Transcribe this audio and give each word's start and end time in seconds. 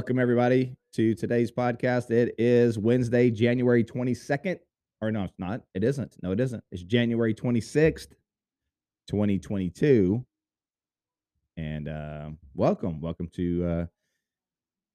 Welcome 0.00 0.18
everybody 0.18 0.74
to 0.94 1.14
today's 1.14 1.52
podcast. 1.52 2.10
It 2.10 2.34
is 2.38 2.78
Wednesday, 2.78 3.30
January 3.30 3.84
22nd. 3.84 4.58
Or 5.02 5.10
no, 5.12 5.24
it's 5.24 5.38
not. 5.38 5.60
It 5.74 5.84
isn't. 5.84 6.16
No, 6.22 6.32
it 6.32 6.40
isn't. 6.40 6.64
It's 6.72 6.82
January 6.82 7.34
26th, 7.34 8.06
2022. 9.10 10.24
And 11.58 11.86
uh, 11.86 12.30
welcome. 12.54 13.02
Welcome 13.02 13.28
to 13.34 13.66
uh, 13.66 13.86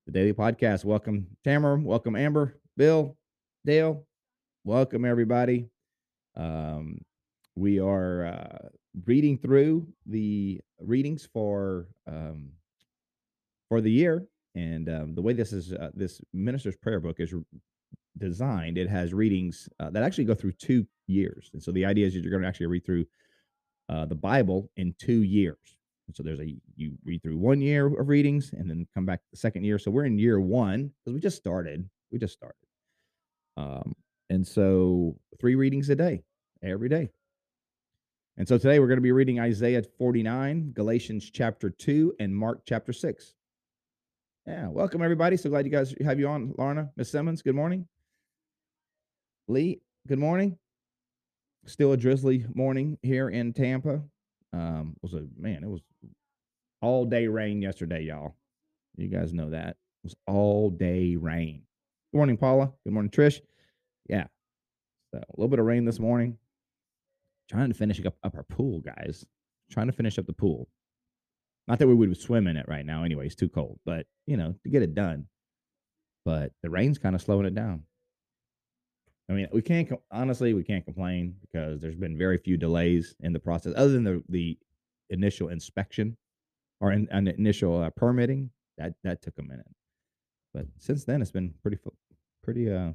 the 0.08 0.12
daily 0.12 0.34
podcast. 0.34 0.84
Welcome, 0.84 1.28
Tamara. 1.44 1.80
Welcome, 1.80 2.16
Amber, 2.16 2.58
Bill, 2.76 3.16
Dale. 3.64 4.08
Welcome, 4.64 5.06
everybody. 5.06 5.68
Um, 6.36 6.98
we 7.54 7.80
are 7.80 8.26
uh, 8.26 8.70
reading 9.06 9.38
through 9.38 9.88
the 10.08 10.62
readings 10.82 11.30
for 11.32 11.90
um, 12.08 12.50
for 13.70 13.82
the 13.82 13.92
year 13.92 14.28
and 14.56 14.90
um, 14.90 15.16
the 15.16 15.22
way 15.22 15.34
this 15.34 15.54
is, 15.54 15.74
uh, 15.74 15.92
this 15.94 16.22
minister's 16.34 16.78
prayer 16.78 17.00
book 17.00 17.20
is 17.20 17.34
designed, 18.18 18.78
it 18.78 18.90
has 18.90 19.14
readings 19.14 19.68
uh, 19.80 19.90
that 19.90 20.04
actually 20.04 20.24
go 20.24 20.34
through 20.34 20.54
two 20.54 20.88
years. 21.08 21.50
And 21.54 21.62
so 21.62 21.72
the 21.72 21.86
idea 21.86 22.08
is 22.08 22.14
that 22.14 22.22
you're 22.22 22.32
going 22.32 22.42
to 22.42 22.48
actually 22.48 22.68
read 22.68 22.86
through 22.86 23.06
uh, 23.90 24.06
the 24.06 24.16
Bible 24.16 24.72
in 24.78 24.96
two 24.98 25.24
years. 25.24 25.78
And 26.08 26.16
so 26.16 26.24
there's 26.24 26.40
a 26.40 26.56
you 26.76 26.94
read 27.04 27.24
through 27.24 27.38
one 27.38 27.62
year 27.62 27.88
of 27.88 28.08
readings 28.08 28.54
and 28.54 28.70
then 28.70 28.88
come 28.94 29.06
back 29.06 29.22
the 29.32 29.38
second 29.38 29.64
year. 29.64 29.80
So 29.80 29.92
we're 29.92 30.06
in 30.06 30.20
year 30.20 30.40
one 30.40 30.92
because 31.04 31.14
we 31.14 31.20
just 31.20 31.38
started. 31.38 31.90
We 32.12 32.20
just 32.20 32.34
started. 32.34 32.56
Um, 33.58 33.94
and 34.30 34.46
so 34.46 35.18
three 35.40 35.56
readings 35.56 35.90
a 35.90 35.96
day, 35.96 36.24
every 36.64 36.90
day. 36.90 37.10
And 38.38 38.48
so 38.48 38.58
today 38.58 38.80
we're 38.80 38.88
going 38.88 38.98
to 38.98 39.02
be 39.02 39.12
reading 39.12 39.40
Isaiah 39.40 39.82
49, 39.98 40.74
Galatians 40.74 41.30
chapter 41.30 41.70
2, 41.70 42.16
and 42.20 42.36
Mark 42.36 42.64
chapter 42.66 42.92
6. 42.92 43.34
Yeah, 44.48 44.68
welcome 44.68 45.02
everybody. 45.02 45.38
So 45.38 45.50
glad 45.50 45.66
you 45.66 45.72
guys 45.72 45.96
have 46.04 46.20
you 46.20 46.28
on, 46.28 46.54
Lorna, 46.56 46.92
Miss 46.96 47.10
Simmons. 47.10 47.42
Good 47.42 47.56
morning, 47.56 47.88
Lee. 49.48 49.82
Good 50.08 50.20
morning. 50.20 50.60
Still 51.66 51.94
a 51.94 51.98
drizzly 51.98 52.46
morning 52.54 53.00
here 53.02 53.28
in 53.28 53.54
Tampa. 53.54 54.04
Um, 54.54 54.98
was 55.02 55.16
a 55.16 55.26
man. 55.36 55.64
It 55.64 55.68
was 55.68 55.82
all 56.84 57.06
day 57.06 57.26
rain 57.26 57.60
yesterday, 57.60 58.04
y'all. 58.04 58.36
You 58.98 59.08
guys 59.08 59.34
know 59.34 59.50
that 59.50 59.70
it 59.70 59.78
was 60.04 60.16
all 60.28 60.70
day 60.70 61.16
rain. 61.16 61.64
Good 62.12 62.18
morning, 62.18 62.38
Paula. 62.38 62.72
Good 62.84 62.94
morning, 62.94 63.10
Trish. 63.10 63.42
Yeah, 64.08 64.26
so 65.12 65.18
a 65.18 65.36
little 65.38 65.50
bit 65.50 65.58
of 65.58 65.66
rain 65.66 65.86
this 65.86 66.00
morning. 66.00 66.38
Trying 67.50 67.70
to 67.70 67.76
finish 67.76 68.00
up, 68.06 68.16
up 68.24 68.36
our 68.36 68.44
pool, 68.44 68.82
guys. 68.82 69.26
Trying 69.72 69.88
to 69.88 69.94
finish 69.94 70.20
up 70.20 70.28
the 70.28 70.34
pool. 70.34 70.70
Not 71.68 71.80
that 71.80 71.88
we 71.88 71.96
would 71.96 72.16
swim 72.20 72.48
in 72.48 72.58
it 72.58 72.68
right 72.68 72.86
now 72.86 73.04
anyway, 73.04 73.26
it's 73.26 73.36
too 73.36 73.50
cold, 73.50 73.80
but 73.86 74.06
you 74.28 74.38
know, 74.38 74.56
to 74.64 74.70
get 74.70 74.84
it 74.84 74.94
done. 74.94 75.28
But 76.24 76.52
the 76.64 76.70
rain's 76.70 76.98
kind 76.98 77.16
of 77.16 77.22
slowing 77.22 77.46
it 77.46 77.56
down. 77.56 77.84
I 79.30 79.34
mean, 79.34 79.48
we 79.52 79.62
can't 79.62 79.92
honestly, 80.12 80.54
we 80.54 80.64
can't 80.64 80.86
complain 80.86 81.36
because 81.42 81.82
there's 81.82 81.96
been 81.96 82.18
very 82.18 82.38
few 82.38 82.58
delays 82.58 83.16
in 83.22 83.34
the 83.34 83.40
process, 83.40 83.74
other 83.76 83.92
than 83.92 84.04
the 84.04 84.24
the 84.30 84.58
initial 85.10 85.50
inspection 85.50 86.18
or 86.80 86.92
in, 86.92 87.08
an 87.12 87.28
initial 87.28 87.82
uh, 87.82 87.90
permitting. 87.92 88.52
That 88.78 88.94
that 89.04 89.22
took 89.22 89.36
a 89.40 89.44
minute, 89.44 89.68
but 90.54 90.66
since 90.78 91.06
then 91.06 91.22
it's 91.22 91.32
been 91.32 91.54
pretty 91.62 91.78
pretty 92.44 92.72
uh 92.72 92.92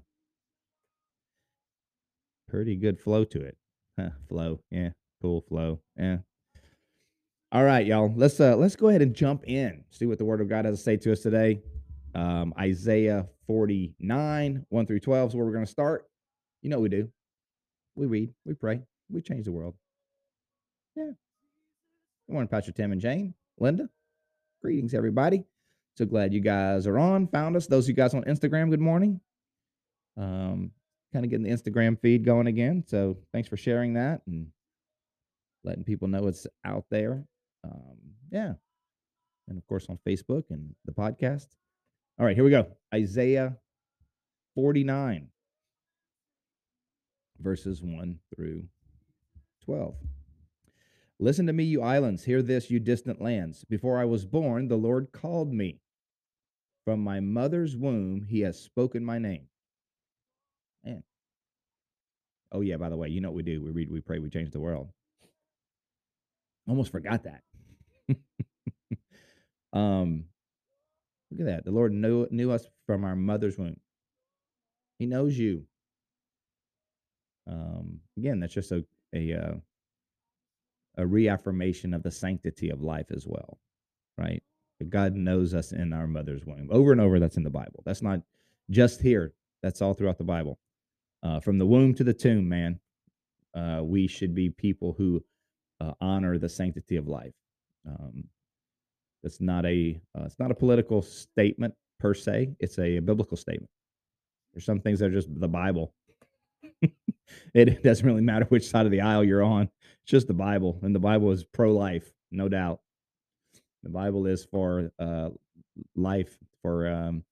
pretty 2.48 2.76
good 2.76 3.00
flow 3.00 3.24
to 3.24 3.40
it. 3.40 3.56
Huh, 3.98 4.10
flow, 4.28 4.60
yeah, 4.70 4.90
cool 5.22 5.40
flow. 5.40 5.80
All 7.52 7.64
right, 7.64 7.84
y'all. 7.84 8.12
Let's 8.14 8.38
uh 8.38 8.54
let's 8.54 8.76
go 8.76 8.90
ahead 8.90 9.02
and 9.02 9.12
jump 9.12 9.42
in. 9.44 9.82
See 9.90 10.06
what 10.06 10.18
the 10.18 10.24
word 10.24 10.40
of 10.40 10.48
God 10.48 10.66
has 10.66 10.78
to 10.78 10.82
say 10.84 10.96
to 10.98 11.10
us 11.10 11.18
today. 11.18 11.60
Um, 12.14 12.54
Isaiah 12.56 13.26
49, 13.48 14.66
1 14.68 14.86
through 14.86 15.00
12 15.00 15.30
is 15.30 15.34
where 15.34 15.44
we're 15.44 15.52
to 15.58 15.66
start. 15.66 16.08
You 16.62 16.70
know 16.70 16.78
we 16.78 16.88
do. 16.88 17.08
We 17.96 18.06
read, 18.06 18.32
we 18.44 18.54
pray, 18.54 18.82
we 19.10 19.20
change 19.20 19.46
the 19.46 19.52
world. 19.52 19.74
Yeah. 20.94 21.10
Good 22.26 22.32
morning, 22.32 22.46
Pastor 22.46 22.70
Tim 22.70 22.92
and 22.92 23.00
Jane. 23.00 23.34
Linda. 23.58 23.88
Greetings, 24.62 24.94
everybody. 24.94 25.42
So 25.98 26.04
glad 26.04 26.32
you 26.32 26.40
guys 26.40 26.86
are 26.86 27.00
on, 27.00 27.26
found 27.26 27.56
us. 27.56 27.66
Those 27.66 27.86
of 27.86 27.88
you 27.88 27.94
guys 27.94 28.14
on 28.14 28.22
Instagram, 28.24 28.70
good 28.70 28.80
morning. 28.80 29.20
Um, 30.16 30.70
kind 31.12 31.24
of 31.24 31.30
getting 31.32 31.46
the 31.46 31.50
Instagram 31.50 32.00
feed 32.00 32.24
going 32.24 32.46
again. 32.46 32.84
So 32.86 33.16
thanks 33.32 33.48
for 33.48 33.56
sharing 33.56 33.94
that 33.94 34.22
and 34.28 34.46
letting 35.64 35.82
people 35.82 36.06
know 36.06 36.28
it's 36.28 36.46
out 36.64 36.84
there 36.90 37.24
um, 37.64 37.96
yeah. 38.30 38.54
And 39.48 39.58
of 39.58 39.66
course 39.66 39.86
on 39.88 39.98
Facebook 40.06 40.44
and 40.50 40.74
the 40.84 40.92
podcast. 40.92 41.46
All 42.18 42.26
right, 42.26 42.36
here 42.36 42.44
we 42.44 42.50
go. 42.50 42.66
Isaiah 42.94 43.56
49, 44.54 45.28
verses 47.40 47.82
1 47.82 48.18
through 48.34 48.64
12. 49.64 49.94
Listen 51.18 51.46
to 51.46 51.52
me, 51.52 51.64
you 51.64 51.82
islands. 51.82 52.24
Hear 52.24 52.42
this, 52.42 52.70
you 52.70 52.80
distant 52.80 53.20
lands. 53.20 53.64
Before 53.64 53.98
I 53.98 54.04
was 54.04 54.24
born, 54.24 54.68
the 54.68 54.76
Lord 54.76 55.12
called 55.12 55.52
me. 55.52 55.80
From 56.84 57.00
my 57.00 57.20
mother's 57.20 57.76
womb, 57.76 58.22
he 58.22 58.40
has 58.40 58.58
spoken 58.58 59.04
my 59.04 59.18
name. 59.18 59.46
Man. 60.84 61.02
Oh, 62.52 62.62
yeah, 62.62 62.78
by 62.78 62.88
the 62.88 62.96
way, 62.96 63.08
you 63.08 63.20
know 63.20 63.28
what 63.28 63.36
we 63.36 63.42
do? 63.42 63.62
We 63.62 63.70
read, 63.70 63.90
we 63.90 64.00
pray, 64.00 64.18
we 64.18 64.30
change 64.30 64.50
the 64.50 64.60
world. 64.60 64.90
Almost 66.66 66.90
forgot 66.90 67.24
that. 67.24 67.42
um, 69.72 70.24
look 71.30 71.40
at 71.40 71.46
that. 71.46 71.64
The 71.64 71.70
Lord 71.70 71.92
knew 71.92 72.26
knew 72.30 72.50
us 72.50 72.66
from 72.86 73.04
our 73.04 73.16
mother's 73.16 73.58
womb. 73.58 73.78
He 74.98 75.06
knows 75.06 75.38
you. 75.38 75.64
Um, 77.46 78.00
again, 78.16 78.40
that's 78.40 78.54
just 78.54 78.72
a 78.72 78.84
a 79.14 79.34
uh, 79.34 79.54
a 80.96 81.06
reaffirmation 81.06 81.94
of 81.94 82.02
the 82.02 82.10
sanctity 82.10 82.70
of 82.70 82.82
life 82.82 83.06
as 83.10 83.26
well, 83.26 83.58
right? 84.18 84.42
God 84.88 85.14
knows 85.14 85.54
us 85.54 85.72
in 85.72 85.92
our 85.92 86.06
mother's 86.06 86.44
womb. 86.44 86.68
Over 86.70 86.92
and 86.92 87.00
over, 87.00 87.20
that's 87.20 87.36
in 87.36 87.42
the 87.42 87.50
Bible. 87.50 87.82
That's 87.84 88.02
not 88.02 88.20
just 88.70 89.00
here. 89.00 89.34
That's 89.62 89.82
all 89.82 89.94
throughout 89.94 90.18
the 90.18 90.24
Bible. 90.24 90.58
Uh, 91.22 91.40
from 91.40 91.58
the 91.58 91.66
womb 91.66 91.94
to 91.94 92.04
the 92.04 92.14
tomb, 92.14 92.48
man, 92.48 92.80
uh, 93.54 93.80
we 93.82 94.06
should 94.06 94.34
be 94.34 94.48
people 94.48 94.94
who 94.96 95.22
uh, 95.80 95.92
honor 96.00 96.38
the 96.38 96.48
sanctity 96.48 96.96
of 96.96 97.08
life. 97.08 97.34
Um, 97.86 98.24
it's 99.22 99.40
not 99.40 99.66
a 99.66 100.00
uh, 100.18 100.24
it's 100.24 100.38
not 100.38 100.50
a 100.50 100.54
political 100.54 101.02
statement 101.02 101.74
per 101.98 102.14
se. 102.14 102.54
It's 102.58 102.78
a, 102.78 102.98
biblical 103.00 103.36
statement. 103.36 103.70
There's 104.52 104.64
some 104.64 104.80
things 104.80 104.98
that 104.98 105.06
are 105.06 105.14
just 105.14 105.28
the 105.38 105.48
Bible. 105.48 105.92
it 107.54 107.82
doesn't 107.82 108.06
really 108.06 108.22
matter 108.22 108.46
which 108.46 108.68
side 108.68 108.86
of 108.86 108.92
the 108.92 109.02
aisle 109.02 109.22
you're 109.22 109.42
on. 109.42 109.68
It's 110.02 110.10
just 110.10 110.26
the 110.26 110.34
Bible, 110.34 110.78
and 110.82 110.94
the 110.94 111.00
Bible 111.00 111.30
is 111.30 111.44
pro-life, 111.44 112.10
no 112.30 112.48
doubt. 112.48 112.80
The 113.82 113.90
Bible 113.90 114.26
is 114.26 114.44
for 114.44 114.90
uh, 114.98 115.30
life, 115.94 116.38
for 116.62 116.88
um, 116.88 117.24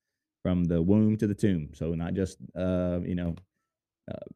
from 0.43 0.64
the 0.64 0.81
womb 0.81 1.17
to 1.17 1.26
the 1.26 1.34
tomb. 1.34 1.70
So 1.75 1.94
not 1.94 2.14
just 2.14 2.38
uh, 2.55 3.00
you 3.02 3.14
know, 3.14 3.34
uh, 4.11 4.28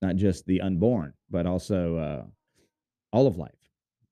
not 0.00 0.16
just 0.16 0.46
the 0.46 0.62
unborn, 0.62 1.12
but 1.30 1.46
also 1.46 1.96
uh, 1.96 2.24
all 3.12 3.26
of 3.26 3.36
life 3.36 3.65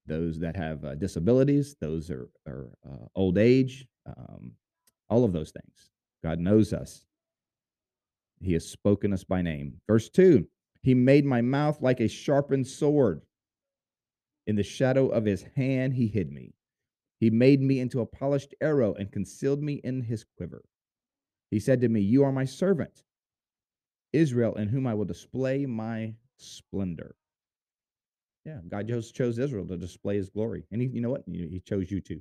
those 0.07 0.39
that 0.41 0.57
have 0.57 0.85
uh, 0.85 0.95
disabilities, 0.95 1.77
those 1.81 2.11
are, 2.11 2.29
are 2.47 2.71
uh, 2.87 3.07
old 3.15 3.39
age, 3.39 3.87
um, 4.07 4.53
all 5.09 5.25
of 5.25 5.33
those 5.33 5.51
things. 5.51 5.91
God 6.23 6.39
knows 6.39 6.73
us. 6.73 7.05
He 8.41 8.53
has 8.55 8.67
spoken 8.67 9.13
us 9.13 9.25
by 9.25 9.43
name. 9.43 9.81
Verse 9.87 10.09
2 10.09 10.47
He 10.83 10.95
made 10.95 11.25
my 11.25 11.41
mouth 11.41 11.81
like 11.81 12.01
a 12.01 12.09
sharpened 12.09 12.67
sword. 12.67 13.23
In 14.47 14.57
the 14.57 14.63
shadow 14.63 15.09
of 15.09 15.25
his 15.25 15.45
hand, 15.57 15.95
he 15.95 16.07
hid 16.07 16.31
me. 16.31 16.53
He 17.19 17.31
made 17.31 17.63
me 17.63 17.81
into 17.81 18.01
a 18.01 18.07
polished 18.07 18.55
arrow 18.61 18.93
and 18.95 19.11
concealed 19.11 19.63
me 19.63 19.81
in 19.85 20.03
his 20.03 20.25
quiver. 20.37 20.65
He 21.51 21.61
said 21.61 21.81
to 21.81 21.89
me, 21.89 22.01
You 22.01 22.25
are 22.25 22.33
my 22.33 22.45
servant. 22.45 23.03
Israel, 24.13 24.55
in 24.57 24.69
whom 24.69 24.87
I 24.87 24.95
will 24.95 25.05
display 25.05 25.67
my 25.67 26.15
splendor. 26.37 27.17
Yeah, 28.45 28.59
God 28.69 28.89
chose, 28.89 29.11
chose 29.11 29.39
Israel 29.39 29.67
to 29.69 29.77
display 29.77 30.17
his 30.17 30.29
glory. 30.29 30.65
And 30.71 30.83
he, 30.83 30.89
you 30.89 31.01
know 31.01 31.11
what? 31.11 31.25
He, 31.27 31.61
chose 31.65 31.91
you 31.91 32.01
too. 32.01 32.21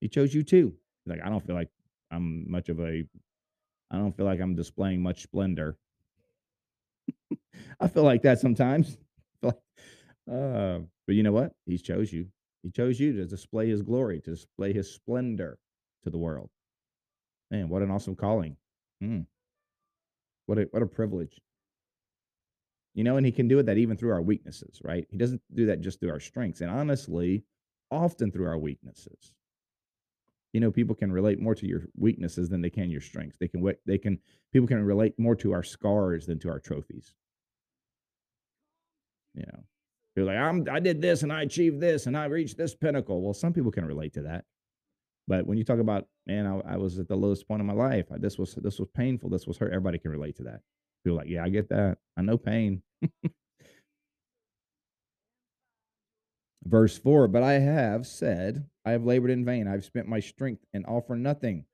He 0.00 0.08
chose 0.08 0.32
you 0.32 0.42
too. 0.44 0.74
Like, 1.06 1.20
I 1.24 1.28
don't 1.28 1.44
feel 1.44 1.56
like 1.56 1.70
I'm 2.10 2.50
much 2.50 2.68
of 2.68 2.78
a, 2.80 3.04
I 3.90 3.96
don't 3.96 4.16
feel 4.16 4.26
like 4.26 4.40
I'm 4.40 4.54
displaying 4.54 5.02
much 5.02 5.22
splendor. 5.22 5.76
I 7.80 7.88
feel 7.88 8.04
like 8.04 8.22
that 8.22 8.38
sometimes. 8.38 8.96
uh, 9.44 9.52
but 10.26 10.80
you 11.08 11.22
know 11.22 11.32
what? 11.32 11.52
He 11.66 11.76
chose 11.78 12.12
you. 12.12 12.28
He 12.62 12.70
chose 12.70 12.98
you 13.00 13.12
to 13.14 13.26
display 13.26 13.68
his 13.68 13.82
glory, 13.82 14.20
to 14.20 14.30
display 14.30 14.72
his 14.72 14.90
splendor 14.92 15.58
to 16.04 16.10
the 16.10 16.18
world. 16.18 16.50
Man, 17.50 17.68
what 17.68 17.82
an 17.82 17.90
awesome 17.90 18.16
calling. 18.16 18.56
Hmm. 19.00 19.20
What 20.46 20.58
a 20.58 20.62
what 20.70 20.82
a 20.82 20.86
privilege. 20.86 21.40
You 22.94 23.02
know, 23.02 23.16
and 23.16 23.26
he 23.26 23.32
can 23.32 23.48
do 23.48 23.58
it 23.58 23.66
that 23.66 23.76
even 23.76 23.96
through 23.96 24.12
our 24.12 24.22
weaknesses, 24.22 24.80
right? 24.84 25.06
He 25.10 25.16
doesn't 25.16 25.42
do 25.52 25.66
that 25.66 25.80
just 25.80 25.98
through 25.98 26.10
our 26.10 26.20
strengths. 26.20 26.60
And 26.60 26.70
honestly, 26.70 27.44
often 27.90 28.30
through 28.30 28.46
our 28.46 28.58
weaknesses. 28.58 29.34
You 30.52 30.60
know, 30.60 30.70
people 30.70 30.94
can 30.94 31.10
relate 31.10 31.40
more 31.40 31.56
to 31.56 31.66
your 31.66 31.82
weaknesses 31.96 32.48
than 32.48 32.62
they 32.62 32.70
can 32.70 32.90
your 32.90 33.00
strengths. 33.00 33.36
They 33.38 33.48
can 33.48 33.68
they 33.86 33.98
can 33.98 34.20
people 34.52 34.68
can 34.68 34.84
relate 34.84 35.18
more 35.18 35.34
to 35.36 35.52
our 35.52 35.64
scars 35.64 36.26
than 36.26 36.38
to 36.40 36.48
our 36.48 36.60
trophies. 36.60 37.14
You 39.34 39.42
know, 39.42 39.64
you're 40.14 40.26
like, 40.26 40.36
I'm 40.36 40.64
I 40.70 40.78
did 40.78 41.02
this 41.02 41.24
and 41.24 41.32
I 41.32 41.42
achieved 41.42 41.80
this 41.80 42.06
and 42.06 42.16
I 42.16 42.26
reached 42.26 42.56
this 42.56 42.74
pinnacle. 42.74 43.20
Well, 43.20 43.34
some 43.34 43.52
people 43.52 43.72
can 43.72 43.84
relate 43.84 44.14
to 44.14 44.22
that. 44.22 44.44
But 45.26 45.46
when 45.46 45.58
you 45.58 45.64
talk 45.64 45.80
about, 45.80 46.06
man, 46.26 46.46
I, 46.46 46.74
I 46.74 46.76
was 46.76 46.98
at 46.98 47.08
the 47.08 47.16
lowest 47.16 47.48
point 47.48 47.60
of 47.60 47.66
my 47.66 47.72
life. 47.72 48.06
This 48.18 48.38
was 48.38 48.54
this 48.54 48.78
was 48.78 48.88
painful. 48.94 49.30
This 49.30 49.48
was 49.48 49.56
hurt. 49.58 49.72
Everybody 49.72 49.98
can 49.98 50.12
relate 50.12 50.36
to 50.36 50.44
that. 50.44 50.60
People 51.04 51.18
like, 51.18 51.28
yeah, 51.28 51.44
I 51.44 51.50
get 51.50 51.68
that. 51.68 51.98
I 52.16 52.22
know 52.22 52.38
pain. 52.38 52.82
Verse 56.64 56.96
4 56.96 57.28
But 57.28 57.42
I 57.42 57.54
have 57.54 58.06
said, 58.06 58.66
I 58.84 58.92
have 58.92 59.04
labored 59.04 59.30
in 59.30 59.44
vain. 59.44 59.68
I've 59.68 59.84
spent 59.84 60.08
my 60.08 60.20
strength 60.20 60.64
and 60.72 60.86
all 60.86 61.02
for 61.02 61.16
nothing. 61.16 61.66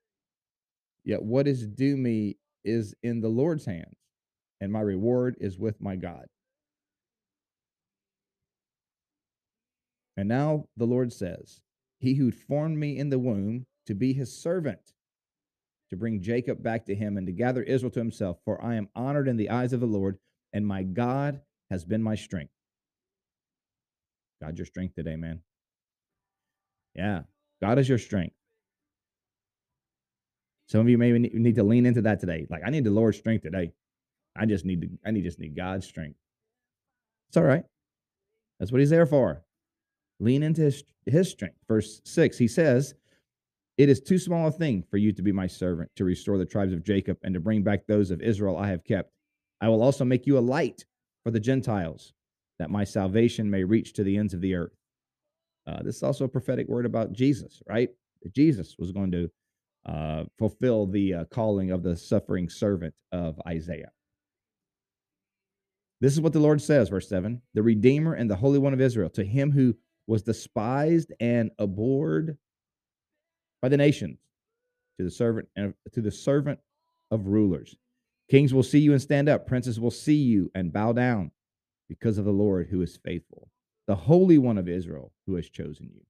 Yet 1.05 1.23
what 1.23 1.47
is 1.47 1.67
due 1.67 1.97
me 1.97 2.37
is 2.65 2.95
in 3.03 3.21
the 3.21 3.29
Lord's 3.29 3.65
hands, 3.65 3.97
and 4.61 4.73
my 4.73 4.81
reward 4.81 5.37
is 5.41 5.59
with 5.59 5.81
my 5.81 5.97
God. 5.97 6.27
And 10.17 10.29
now 10.29 10.67
the 10.77 10.87
Lord 10.87 11.13
says, 11.13 11.61
He 11.99 12.15
who 12.15 12.31
formed 12.31 12.77
me 12.77 12.99
in 12.99 13.09
the 13.09 13.19
womb 13.19 13.67
to 13.87 13.95
be 13.95 14.13
his 14.13 14.37
servant, 14.37 14.93
to 15.91 15.97
bring 15.97 16.23
Jacob 16.23 16.63
back 16.63 16.87
to 16.87 16.95
him 16.95 17.17
and 17.17 17.27
to 17.27 17.33
gather 17.33 17.63
Israel 17.63 17.91
to 17.91 17.99
himself, 17.99 18.39
for 18.45 18.63
I 18.65 18.77
am 18.77 18.89
honored 18.95 19.29
in 19.29 19.37
the 19.37 19.51
eyes 19.51 19.73
of 19.73 19.81
the 19.81 19.87
Lord, 19.87 20.19
and 20.53 20.67
my 20.67 20.83
God 20.83 21.41
has 21.71 21.85
been 21.85 22.03
my 22.03 22.15
strength. 22.15 22.53
God, 24.43 24.57
your 24.57 24.67
strength 24.67 24.95
today, 24.95 25.17
man. 25.17 25.41
Yeah, 26.95 27.23
God 27.61 27.79
is 27.79 27.89
your 27.89 27.99
strength. 27.99 28.35
Some 30.69 30.81
of 30.81 30.89
you 30.89 30.99
maybe 30.99 31.19
need 31.19 31.57
to 31.57 31.65
lean 31.65 31.85
into 31.87 32.03
that 32.03 32.21
today. 32.21 32.47
Like, 32.49 32.63
I 32.65 32.71
need 32.71 32.85
the 32.85 32.91
Lord's 32.91 33.19
strength 33.19 33.43
today. 33.43 33.73
I 34.37 34.47
just 34.47 34.65
need 34.65 34.81
to, 34.83 34.89
I 35.05 35.11
need 35.11 35.25
just 35.25 35.41
need 35.41 35.57
God's 35.57 35.87
strength. 35.87 36.17
It's 37.29 37.37
all 37.37 37.43
right. 37.43 37.65
That's 38.59 38.71
what 38.71 38.81
he's 38.81 38.91
there 38.91 39.07
for. 39.07 39.43
Lean 40.21 40.43
into 40.43 40.63
his, 40.63 40.85
his 41.07 41.29
strength. 41.29 41.57
Verse 41.67 42.01
six, 42.05 42.39
he 42.39 42.47
says, 42.47 42.95
It 43.81 43.89
is 43.89 44.03
too 44.03 44.19
small 44.19 44.47
a 44.47 44.53
thing 44.53 44.85
for 44.91 44.99
you 44.99 45.11
to 45.11 45.23
be 45.23 45.33
my 45.33 45.47
servant, 45.47 45.91
to 45.97 46.05
restore 46.05 46.37
the 46.37 46.45
tribes 46.45 46.75
of 46.75 46.85
Jacob 46.85 47.17
and 47.23 47.33
to 47.33 47.41
bring 47.41 47.63
back 47.63 47.87
those 47.87 48.11
of 48.11 48.21
Israel 48.21 48.59
I 48.59 48.69
have 48.69 48.85
kept. 48.85 49.11
I 49.63 49.71
will 49.71 49.83
also 49.83 50.05
make 50.05 50.27
you 50.27 50.37
a 50.37 50.41
light 50.41 50.85
for 51.25 51.31
the 51.31 51.41
Gentiles, 51.41 52.13
that 52.59 52.69
my 52.69 52.85
salvation 52.85 53.51
may 53.51 53.65
reach 53.65 53.95
to 53.95 54.05
the 54.05 54.19
ends 54.19 54.35
of 54.35 54.43
the 54.43 54.55
earth. 54.55 54.77
Uh, 55.67 55.83
this 55.83 55.97
is 55.97 56.03
also 56.03 56.27
a 56.27 56.29
prophetic 56.29 56.69
word 56.69 56.85
about 56.85 57.15
Jesus, 57.15 57.63
right? 57.67 57.89
Jesus 58.37 58.77
was 58.79 58.93
going 58.93 59.13
to 59.13 59.31
uh, 59.87 60.25
fulfill 60.39 60.85
the 60.87 61.15
uh, 61.15 61.25
calling 61.31 61.71
of 61.71 61.83
the 61.83 61.97
suffering 61.97 62.51
servant 62.51 62.93
of 63.13 63.41
Isaiah. 63.49 63.93
This 66.03 66.13
is 66.13 66.21
what 66.21 66.35
the 66.35 66.39
Lord 66.39 66.61
says, 66.61 66.91
verse 66.91 67.09
7 67.09 67.41
the 67.55 67.63
Redeemer 67.63 68.13
and 68.13 68.29
the 68.29 68.37
Holy 68.37 68.59
One 68.59 68.75
of 68.75 68.81
Israel, 68.83 69.09
to 69.09 69.25
him 69.25 69.51
who 69.51 69.75
was 70.07 70.23
despised 70.23 71.15
and 71.19 71.51
abhorred 71.59 72.37
by 73.63 73.69
the 73.69 73.77
nations, 73.77 74.19
to 74.99 75.05
the 75.05 75.11
servant 75.11 75.49
and 75.57 75.75
to 75.93 76.01
the 76.01 76.11
servant 76.11 76.59
of 77.11 77.27
rulers. 77.27 77.77
Kings 78.31 78.55
will 78.55 78.63
see 78.63 78.79
you 78.79 78.93
and 78.93 79.03
stand 79.03 79.29
up, 79.29 79.47
princes 79.47 79.81
will 79.81 79.91
see 79.91 80.15
you 80.15 80.51
and 80.55 80.73
bow 80.73 80.93
down 80.93 81.33
because 81.89 82.19
of 82.19 82.25
the 82.25 82.31
Lord 82.31 82.69
who 82.69 82.81
is 82.83 82.99
faithful, 83.05 83.51
the 83.87 83.97
Holy 83.97 84.39
One 84.39 84.59
of 84.59 84.69
Israel 84.69 85.13
who 85.27 85.35
has 85.35 85.49
chosen 85.49 85.91
you. 85.93 86.03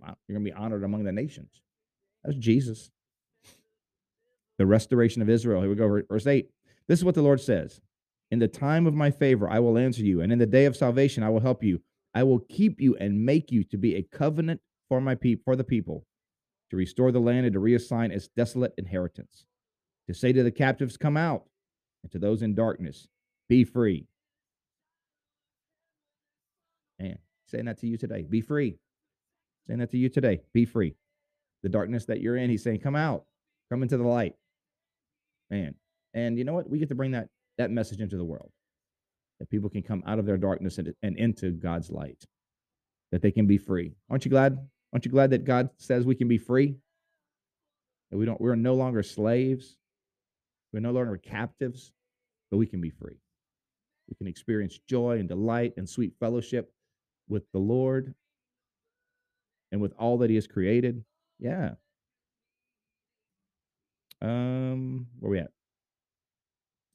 Wow, 0.00 0.16
you're 0.26 0.38
going 0.38 0.44
to 0.44 0.50
be 0.50 0.56
honored 0.56 0.84
among 0.84 1.04
the 1.04 1.12
nations. 1.12 1.62
That's 2.24 2.36
Jesus. 2.36 2.90
The 4.58 4.66
restoration 4.66 5.22
of 5.22 5.30
Israel. 5.30 5.62
Here 5.62 5.70
we 5.70 5.76
go, 5.76 6.02
verse 6.08 6.26
8. 6.26 6.50
This 6.86 6.98
is 6.98 7.04
what 7.04 7.14
the 7.14 7.22
Lord 7.22 7.40
says 7.40 7.80
In 8.30 8.38
the 8.38 8.48
time 8.48 8.86
of 8.86 8.94
my 8.94 9.10
favor, 9.10 9.48
I 9.48 9.58
will 9.58 9.78
answer 9.78 10.02
you, 10.02 10.20
and 10.20 10.32
in 10.32 10.38
the 10.38 10.46
day 10.46 10.66
of 10.66 10.76
salvation, 10.76 11.22
I 11.22 11.30
will 11.30 11.40
help 11.40 11.62
you. 11.62 11.80
I 12.14 12.24
will 12.24 12.40
keep 12.40 12.80
you 12.80 12.96
and 12.96 13.24
make 13.24 13.50
you 13.50 13.64
to 13.64 13.78
be 13.78 13.94
a 13.94 14.02
covenant 14.02 14.60
for 14.88 15.00
my 15.00 15.14
people, 15.14 15.42
for 15.44 15.56
the 15.56 15.64
people, 15.64 16.04
to 16.70 16.76
restore 16.76 17.12
the 17.12 17.20
land 17.20 17.46
and 17.46 17.52
to 17.52 17.60
reassign 17.60 18.10
its 18.10 18.28
desolate 18.28 18.74
inheritance, 18.78 19.44
to 20.08 20.14
say 20.14 20.32
to 20.32 20.42
the 20.42 20.50
captives, 20.50 20.96
Come 20.96 21.16
out, 21.16 21.44
and 22.02 22.10
to 22.12 22.18
those 22.18 22.42
in 22.42 22.54
darkness, 22.54 23.08
Be 23.48 23.64
free. 23.64 24.06
Man, 26.98 27.18
saying 27.46 27.64
that 27.64 27.78
to 27.78 27.86
you 27.86 27.96
today. 27.96 28.22
Be 28.28 28.40
free. 28.40 28.76
Saying 29.66 29.80
that 29.80 29.90
to 29.90 29.98
you 29.98 30.08
today. 30.08 30.40
Be 30.52 30.64
free. 30.64 30.94
The 31.62 31.68
darkness 31.68 32.06
that 32.06 32.20
you're 32.20 32.36
in, 32.36 32.50
he's 32.50 32.62
saying, 32.62 32.80
come 32.80 32.96
out, 32.96 33.24
come 33.70 33.82
into 33.82 33.96
the 33.96 34.06
light. 34.06 34.34
Man. 35.50 35.74
And 36.14 36.38
you 36.38 36.44
know 36.44 36.54
what? 36.54 36.68
We 36.68 36.78
get 36.78 36.88
to 36.88 36.94
bring 36.94 37.12
that 37.12 37.28
that 37.58 37.70
message 37.70 38.00
into 38.00 38.16
the 38.16 38.24
world. 38.24 38.50
That 39.38 39.50
people 39.50 39.70
can 39.70 39.82
come 39.82 40.02
out 40.06 40.18
of 40.18 40.26
their 40.26 40.36
darkness 40.36 40.78
and, 40.78 40.92
and 41.02 41.16
into 41.16 41.50
God's 41.52 41.90
light. 41.90 42.24
That 43.12 43.22
they 43.22 43.30
can 43.30 43.46
be 43.46 43.58
free. 43.58 43.92
Aren't 44.08 44.24
you 44.24 44.30
glad? 44.30 44.58
Aren't 44.92 45.04
you 45.04 45.10
glad 45.10 45.30
that 45.30 45.44
God 45.44 45.70
says 45.76 46.04
we 46.04 46.14
can 46.14 46.28
be 46.28 46.38
free? 46.38 46.76
That 48.10 48.18
we 48.18 48.24
don't 48.24 48.40
we're 48.40 48.56
no 48.56 48.74
longer 48.74 49.02
slaves. 49.02 49.76
We're 50.72 50.80
no 50.80 50.92
longer 50.92 51.16
captives, 51.16 51.92
but 52.50 52.58
we 52.58 52.66
can 52.66 52.80
be 52.80 52.90
free. 52.90 53.18
We 54.08 54.16
can 54.16 54.26
experience 54.26 54.78
joy 54.88 55.18
and 55.18 55.28
delight 55.28 55.74
and 55.76 55.88
sweet 55.88 56.14
fellowship 56.18 56.72
with 57.28 57.44
the 57.52 57.58
Lord 57.58 58.14
and 59.72 59.80
with 59.80 59.92
all 59.98 60.18
that 60.18 60.30
He 60.30 60.36
has 60.36 60.46
created. 60.46 61.04
Yeah. 61.38 61.74
Um, 64.20 65.06
where 65.18 65.28
are 65.28 65.32
we 65.32 65.38
at? 65.38 65.50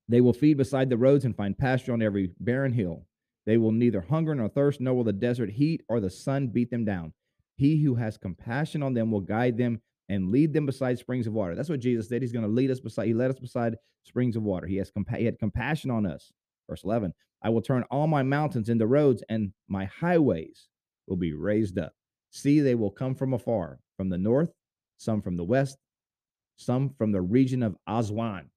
They 0.07 0.21
will 0.21 0.33
feed 0.33 0.57
beside 0.57 0.89
the 0.89 0.97
roads 0.97 1.25
and 1.25 1.35
find 1.35 1.57
pasture 1.57 1.93
on 1.93 2.01
every 2.01 2.31
barren 2.39 2.73
hill. 2.73 3.07
They 3.45 3.57
will 3.57 3.71
neither 3.71 4.01
hunger 4.01 4.35
nor 4.35 4.49
thirst, 4.49 4.81
nor 4.81 4.93
will 4.93 5.03
the 5.03 5.13
desert 5.13 5.51
heat 5.51 5.81
or 5.87 5.99
the 5.99 6.09
sun 6.09 6.47
beat 6.47 6.69
them 6.69 6.85
down. 6.85 7.13
He 7.55 7.81
who 7.83 7.95
has 7.95 8.17
compassion 8.17 8.83
on 8.83 8.93
them 8.93 9.11
will 9.11 9.21
guide 9.21 9.57
them 9.57 9.81
and 10.09 10.31
lead 10.31 10.53
them 10.53 10.65
beside 10.65 10.99
springs 10.99 11.27
of 11.27 11.33
water. 11.33 11.55
That's 11.55 11.69
what 11.69 11.79
Jesus 11.79 12.09
said. 12.09 12.21
He's 12.21 12.31
going 12.31 12.45
to 12.45 12.51
lead 12.51 12.71
us 12.71 12.79
beside, 12.79 13.07
he 13.07 13.13
led 13.13 13.31
us 13.31 13.39
beside 13.39 13.77
springs 14.03 14.35
of 14.35 14.43
water. 14.43 14.67
He 14.67 14.77
has 14.77 14.91
compa- 14.91 15.17
he 15.17 15.25
had 15.25 15.39
compassion 15.39 15.89
on 15.89 16.05
us. 16.05 16.31
Verse 16.69 16.83
11, 16.83 17.13
I 17.41 17.49
will 17.49 17.61
turn 17.61 17.83
all 17.91 18.07
my 18.07 18.23
mountains 18.23 18.69
into 18.69 18.87
roads 18.87 19.23
and 19.29 19.51
my 19.67 19.85
highways 19.85 20.67
will 21.07 21.17
be 21.17 21.33
raised 21.33 21.77
up. 21.77 21.93
See, 22.31 22.59
they 22.59 22.75
will 22.75 22.91
come 22.91 23.15
from 23.15 23.33
afar, 23.33 23.79
from 23.97 24.09
the 24.09 24.17
north, 24.17 24.51
some 24.97 25.21
from 25.21 25.37
the 25.37 25.43
west, 25.43 25.77
some 26.57 26.89
from 26.89 27.11
the 27.11 27.21
region 27.21 27.63
of 27.63 27.75
Aswan. 27.87 28.49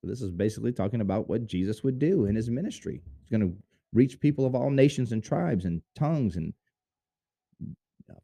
So 0.00 0.08
this 0.08 0.22
is 0.22 0.30
basically 0.30 0.72
talking 0.72 1.00
about 1.00 1.28
what 1.28 1.46
Jesus 1.46 1.82
would 1.82 1.98
do 1.98 2.26
in 2.26 2.36
his 2.36 2.48
ministry. 2.50 3.02
He's 3.20 3.30
going 3.30 3.50
to 3.50 3.56
reach 3.92 4.20
people 4.20 4.46
of 4.46 4.54
all 4.54 4.70
nations 4.70 5.12
and 5.12 5.22
tribes 5.22 5.64
and 5.64 5.82
tongues 5.96 6.36
and 6.36 6.52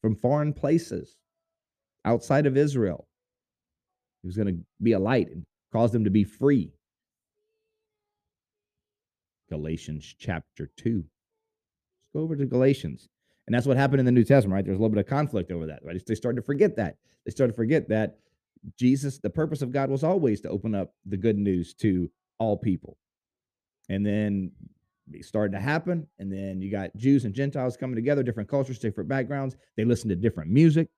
from 0.00 0.17
foreign 0.17 0.53
places 0.53 1.17
outside 2.05 2.47
of 2.47 2.57
Israel. 2.57 3.07
He 4.23 4.29
was 4.29 4.37
going 4.37 4.49
to 4.49 4.59
be 4.83 4.93
a 4.93 4.99
light 4.99 5.29
and 5.29 5.45
cause 5.73 5.93
them 5.93 6.05
to 6.05 6.11
be 6.11 6.25
free. 6.25 6.73
Galatians 9.50 10.14
chapter 10.19 10.71
2. 10.79 10.95
Let's 10.95 11.07
go 12.14 12.21
over 12.21 12.37
to 12.37 12.47
Galatians. 12.47 13.09
And 13.47 13.55
that's 13.55 13.67
what 13.67 13.76
happened 13.76 14.00
in 14.00 14.07
the 14.07 14.12
New 14.12 14.25
Testament, 14.25 14.55
right? 14.55 14.64
There's 14.64 14.79
a 14.79 14.81
little 14.81 14.95
bit 14.95 15.05
of 15.05 15.11
conflict 15.11 15.53
over 15.53 15.67
that, 15.67 15.81
right? 15.85 16.00
They 16.07 16.14
started 16.14 16.41
to 16.41 16.47
forget 16.47 16.76
that. 16.76 16.97
They 17.25 17.31
started 17.31 17.53
to 17.53 17.57
forget 17.57 17.88
that 17.91 18.17
Jesus, 18.79 19.19
the 19.19 19.31
purpose 19.31 19.61
of 19.61 19.73
God 19.73 19.91
was 19.91 20.03
always 20.03 20.41
to 20.43 20.49
open 20.49 20.75
up 20.75 20.95
the 21.05 21.19
good 21.19 21.37
news 21.37 21.75
to 21.75 22.11
all 22.38 22.57
people. 22.57 22.97
And 23.91 24.05
then 24.05 24.53
started 25.23 25.53
to 25.53 25.61
happen. 25.61 26.07
And 26.19 26.33
then 26.33 26.61
you 26.61 26.71
got 26.71 26.95
Jews 26.97 27.25
and 27.25 27.35
Gentiles 27.35 27.77
coming 27.77 27.97
together, 27.97 28.23
different 28.23 28.49
cultures, 28.49 28.79
different 28.79 29.09
backgrounds. 29.09 29.57
They 29.77 29.85
listen 29.85 30.09
to 30.11 30.17
different 30.17 30.51
music. 30.51 30.89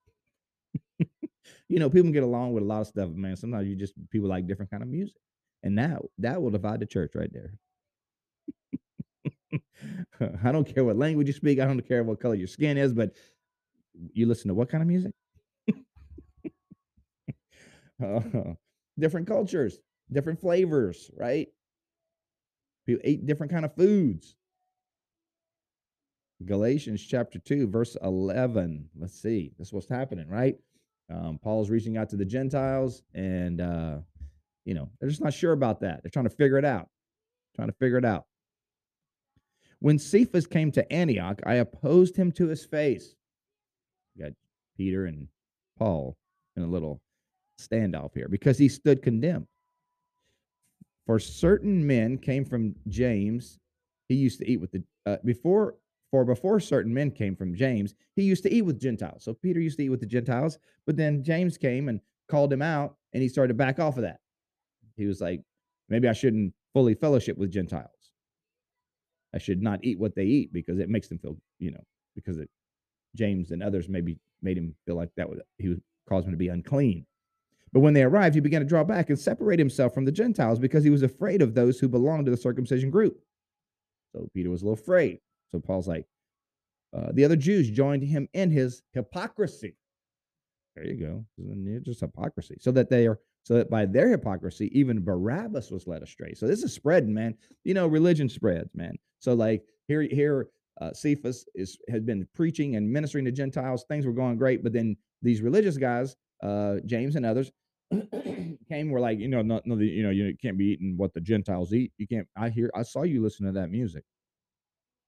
you 1.68 1.78
know, 1.78 1.90
people 1.90 2.12
get 2.12 2.22
along 2.22 2.52
with 2.52 2.62
a 2.62 2.66
lot 2.66 2.82
of 2.82 2.86
stuff, 2.86 3.10
man. 3.10 3.36
Sometimes 3.36 3.68
you 3.68 3.76
just 3.76 3.94
people 4.10 4.28
like 4.28 4.46
different 4.46 4.70
kind 4.70 4.82
of 4.82 4.88
music. 4.88 5.16
And 5.62 5.78
that 5.78 6.02
that 6.18 6.40
will 6.40 6.50
divide 6.50 6.80
the 6.80 6.86
church 6.86 7.12
right 7.14 7.30
there. 7.32 7.54
I 10.44 10.52
don't 10.52 10.72
care 10.72 10.84
what 10.84 10.96
language 10.96 11.26
you 11.26 11.32
speak. 11.32 11.58
I 11.60 11.64
don't 11.64 11.80
care 11.86 12.04
what 12.04 12.20
color 12.20 12.34
your 12.34 12.46
skin 12.46 12.76
is, 12.76 12.92
but 12.92 13.12
you 14.12 14.26
listen 14.26 14.48
to 14.48 14.54
what 14.54 14.68
kind 14.68 14.82
of 14.82 14.88
music? 14.88 15.12
uh, 18.02 18.20
different 18.98 19.26
cultures, 19.26 19.78
different 20.12 20.40
flavors, 20.40 21.10
right? 21.16 21.48
People 22.86 23.02
eat 23.04 23.26
different 23.26 23.52
kind 23.52 23.64
of 23.64 23.74
foods. 23.74 24.36
Galatians 26.44 27.02
chapter 27.02 27.38
2, 27.38 27.66
verse 27.68 27.96
11. 28.02 28.88
Let's 28.98 29.20
see. 29.20 29.52
That's 29.58 29.72
what's 29.72 29.88
happening, 29.88 30.28
right? 30.28 30.56
Um, 31.10 31.38
Paul's 31.42 31.70
reaching 31.70 31.96
out 31.96 32.10
to 32.10 32.16
the 32.16 32.24
Gentiles, 32.24 33.02
and, 33.14 33.60
uh, 33.60 33.98
you 34.64 34.74
know, 34.74 34.90
they're 35.00 35.08
just 35.08 35.22
not 35.22 35.32
sure 35.32 35.52
about 35.52 35.80
that. 35.80 36.02
They're 36.02 36.10
trying 36.10 36.28
to 36.28 36.34
figure 36.34 36.58
it 36.58 36.64
out, 36.64 36.88
trying 37.54 37.68
to 37.68 37.74
figure 37.74 37.98
it 37.98 38.04
out. 38.04 38.24
When 39.78 39.98
Cephas 39.98 40.46
came 40.46 40.72
to 40.72 40.92
Antioch, 40.92 41.40
I 41.46 41.54
opposed 41.54 42.16
him 42.16 42.32
to 42.32 42.48
his 42.48 42.64
face. 42.64 43.14
You 44.14 44.24
got 44.24 44.32
Peter 44.76 45.06
and 45.06 45.28
Paul 45.78 46.16
in 46.56 46.62
a 46.62 46.66
little 46.66 47.00
standoff 47.60 48.14
here 48.14 48.28
because 48.28 48.58
he 48.58 48.68
stood 48.68 49.02
condemned. 49.02 49.46
For 51.06 51.18
certain 51.18 51.86
men 51.86 52.18
came 52.18 52.44
from 52.44 52.74
James, 52.88 53.58
he 54.08 54.14
used 54.16 54.38
to 54.40 54.50
eat 54.50 54.60
with 54.60 54.72
the 54.72 54.82
uh, 55.04 55.16
before 55.24 55.76
for 56.10 56.24
before 56.24 56.60
certain 56.60 56.92
men 56.92 57.10
came 57.10 57.36
from 57.36 57.54
James, 57.54 57.94
he 58.14 58.22
used 58.22 58.42
to 58.44 58.52
eat 58.52 58.62
with 58.62 58.80
Gentiles. 58.80 59.24
So 59.24 59.34
Peter 59.34 59.60
used 59.60 59.78
to 59.78 59.84
eat 59.84 59.90
with 59.90 60.00
the 60.00 60.06
Gentiles, 60.06 60.58
but 60.86 60.96
then 60.96 61.22
James 61.22 61.56
came 61.58 61.88
and 61.88 62.00
called 62.28 62.52
him 62.52 62.62
out 62.62 62.96
and 63.12 63.22
he 63.22 63.28
started 63.28 63.48
to 63.48 63.54
back 63.54 63.78
off 63.78 63.96
of 63.96 64.02
that. 64.02 64.20
He 64.96 65.06
was 65.06 65.20
like, 65.20 65.42
maybe 65.88 66.08
I 66.08 66.12
shouldn't 66.12 66.54
fully 66.72 66.94
fellowship 66.94 67.36
with 67.36 67.50
Gentiles. 67.50 67.90
I 69.34 69.38
should 69.38 69.62
not 69.62 69.80
eat 69.82 69.98
what 69.98 70.14
they 70.14 70.24
eat 70.24 70.52
because 70.52 70.78
it 70.78 70.88
makes 70.88 71.08
them 71.08 71.18
feel, 71.18 71.36
you 71.58 71.70
know, 71.70 71.84
because 72.14 72.38
it, 72.38 72.48
James 73.14 73.50
and 73.50 73.62
others 73.62 73.88
maybe 73.88 74.18
made 74.42 74.56
him 74.56 74.74
feel 74.86 74.96
like 74.96 75.10
that 75.16 75.28
would 75.28 75.42
he 75.58 75.68
would 75.68 75.82
cause 76.08 76.24
him 76.24 76.30
to 76.30 76.36
be 76.36 76.48
unclean. 76.48 77.04
But 77.76 77.82
when 77.82 77.92
they 77.92 78.04
arrived, 78.04 78.34
he 78.34 78.40
began 78.40 78.62
to 78.62 78.66
draw 78.66 78.84
back 78.84 79.10
and 79.10 79.18
separate 79.18 79.58
himself 79.58 79.92
from 79.92 80.06
the 80.06 80.10
Gentiles 80.10 80.58
because 80.58 80.82
he 80.82 80.88
was 80.88 81.02
afraid 81.02 81.42
of 81.42 81.52
those 81.52 81.78
who 81.78 81.88
belonged 81.88 82.24
to 82.24 82.30
the 82.30 82.36
circumcision 82.38 82.88
group. 82.88 83.20
So 84.14 84.30
Peter 84.32 84.48
was 84.48 84.62
a 84.62 84.64
little 84.64 84.82
afraid. 84.82 85.20
So 85.52 85.60
Paul's 85.60 85.86
like, 85.86 86.06
uh, 86.96 87.08
the 87.12 87.22
other 87.22 87.36
Jews 87.36 87.68
joined 87.68 88.02
him 88.02 88.28
in 88.32 88.50
his 88.50 88.82
hypocrisy. 88.94 89.76
There 90.74 90.86
you 90.86 90.94
go. 91.38 91.82
Just 91.84 92.00
hypocrisy. 92.00 92.56
So 92.60 92.70
that 92.72 92.88
they 92.88 93.06
are 93.06 93.20
so 93.42 93.52
that 93.52 93.68
by 93.68 93.84
their 93.84 94.08
hypocrisy, 94.08 94.70
even 94.72 95.04
Barabbas 95.04 95.70
was 95.70 95.86
led 95.86 96.02
astray. 96.02 96.32
So 96.32 96.46
this 96.46 96.62
is 96.62 96.72
spreading, 96.72 97.12
man. 97.12 97.34
You 97.64 97.74
know, 97.74 97.88
religion 97.88 98.30
spreads, 98.30 98.70
man. 98.74 98.96
So 99.18 99.34
like 99.34 99.64
here, 99.86 100.00
here, 100.00 100.48
uh, 100.80 100.94
Cephas 100.94 101.44
is 101.54 101.76
has 101.90 102.00
been 102.00 102.26
preaching 102.34 102.76
and 102.76 102.90
ministering 102.90 103.26
to 103.26 103.32
Gentiles. 103.32 103.84
Things 103.86 104.06
were 104.06 104.14
going 104.14 104.38
great, 104.38 104.62
but 104.62 104.72
then 104.72 104.96
these 105.20 105.42
religious 105.42 105.76
guys, 105.76 106.16
uh, 106.42 106.76
James 106.86 107.16
and 107.16 107.26
others, 107.26 107.52
came. 108.68 108.90
Were 108.90 109.00
like, 109.00 109.18
you 109.18 109.28
know, 109.28 109.42
no, 109.42 109.60
no, 109.64 109.76
you 109.76 110.02
know, 110.02 110.10
you 110.10 110.36
can't 110.40 110.58
be 110.58 110.66
eating 110.66 110.96
what 110.96 111.14
the 111.14 111.20
Gentiles 111.20 111.72
eat. 111.72 111.92
You 111.98 112.06
can't. 112.06 112.26
I 112.36 112.48
hear. 112.48 112.70
I 112.74 112.82
saw 112.82 113.02
you 113.02 113.22
listen 113.22 113.46
to 113.46 113.52
that 113.52 113.70
music. 113.70 114.04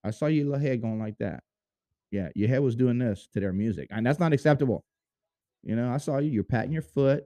I 0.05 0.11
saw 0.11 0.27
your 0.27 0.59
head 0.59 0.81
going 0.81 0.99
like 0.99 1.19
that. 1.19 1.43
Yeah, 2.11 2.29
your 2.35 2.49
head 2.49 2.61
was 2.61 2.77
doing 2.77 2.99
this 2.99 3.29
to 3.35 3.41
their 3.41 3.53
music, 3.53 3.89
and 3.91 4.07
that's 4.07 4.21
not 4.21 4.33
acceptable. 4.33 4.85
You 5.63 5.77
know, 5.77 5.91
I 5.91 5.99
saw 5.99 6.19
you. 6.19 6.31
You're 6.31 6.45
patting 6.45 6.73
your 6.73 6.83
foot 6.83 7.25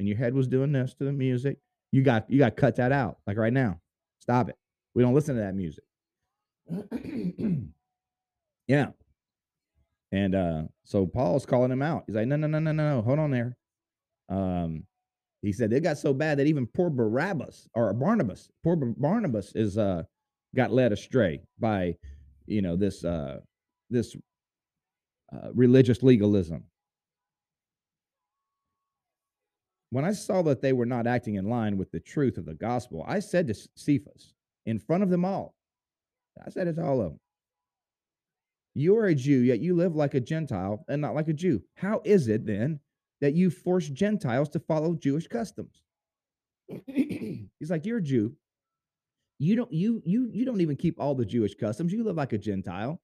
and 0.00 0.08
your 0.08 0.16
head 0.16 0.34
was 0.34 0.48
doing 0.48 0.72
this 0.72 0.94
to 0.94 1.04
the 1.04 1.12
music, 1.12 1.58
you 1.92 2.02
got 2.02 2.28
you 2.30 2.38
got 2.38 2.56
cut 2.56 2.76
that 2.76 2.90
out. 2.90 3.18
Like 3.26 3.36
right 3.36 3.52
now, 3.52 3.78
stop 4.18 4.48
it. 4.48 4.56
We 4.94 5.02
don't 5.02 5.14
listen 5.14 5.36
to 5.36 5.42
that 5.42 5.54
music. 5.54 5.84
yeah. 8.66 8.86
And 10.10 10.34
uh, 10.34 10.62
so 10.84 11.06
Paul's 11.06 11.44
calling 11.44 11.70
him 11.70 11.82
out. 11.82 12.04
He's 12.06 12.16
like, 12.16 12.26
no, 12.26 12.36
no, 12.36 12.46
no, 12.46 12.58
no, 12.58 12.72
no, 12.72 13.02
hold 13.02 13.18
on 13.18 13.30
there. 13.30 13.56
Um, 14.30 14.84
he 15.42 15.52
said 15.52 15.72
it 15.72 15.82
got 15.82 15.98
so 15.98 16.12
bad 16.12 16.38
that 16.38 16.46
even 16.46 16.66
poor 16.66 16.90
Barabbas 16.90 17.68
or 17.74 17.92
Barnabas, 17.92 18.50
poor 18.62 18.76
Barnabas 18.76 19.52
is 19.54 19.78
uh 19.78 20.02
got 20.54 20.72
led 20.72 20.92
astray 20.92 21.40
by 21.58 21.96
you 22.46 22.62
know 22.62 22.76
this 22.76 23.04
uh 23.04 23.38
this 23.88 24.16
uh, 25.32 25.48
religious 25.54 26.02
legalism. 26.02 26.64
When 29.90 30.04
I 30.04 30.12
saw 30.12 30.42
that 30.42 30.62
they 30.62 30.72
were 30.72 30.86
not 30.86 31.06
acting 31.06 31.34
in 31.34 31.48
line 31.48 31.76
with 31.76 31.90
the 31.90 32.00
truth 32.00 32.36
of 32.38 32.46
the 32.46 32.54
gospel, 32.54 33.04
I 33.08 33.18
said 33.18 33.48
to 33.48 33.54
Cephas 33.74 34.34
in 34.66 34.78
front 34.78 35.02
of 35.02 35.10
them 35.10 35.24
all, 35.24 35.54
I 36.44 36.50
said 36.50 36.68
it 36.68 36.74
to 36.74 36.84
all 36.84 37.00
of 37.00 37.10
them, 37.10 37.20
You 38.74 38.96
are 38.98 39.06
a 39.06 39.14
Jew, 39.14 39.38
yet 39.38 39.58
you 39.58 39.74
live 39.74 39.96
like 39.96 40.14
a 40.14 40.20
Gentile 40.20 40.84
and 40.88 41.00
not 41.02 41.14
like 41.14 41.28
a 41.28 41.32
Jew. 41.32 41.62
How 41.76 42.02
is 42.04 42.28
it 42.28 42.46
then 42.46 42.78
that 43.20 43.34
you 43.34 43.50
force 43.50 43.88
Gentiles 43.88 44.48
to 44.50 44.60
follow 44.60 44.94
Jewish 44.94 45.28
customs? 45.28 45.82
He's 46.86 47.70
like, 47.70 47.86
You're 47.86 47.98
a 47.98 48.02
Jew. 48.02 48.34
You 49.38 49.56
don't 49.56 49.72
you 49.72 50.02
you 50.04 50.28
you 50.32 50.44
don't 50.44 50.60
even 50.60 50.76
keep 50.76 51.00
all 51.00 51.14
the 51.14 51.24
Jewish 51.24 51.54
customs. 51.54 51.92
You 51.92 52.04
live 52.04 52.16
like 52.16 52.34
a 52.34 52.38
Gentile. 52.38 53.00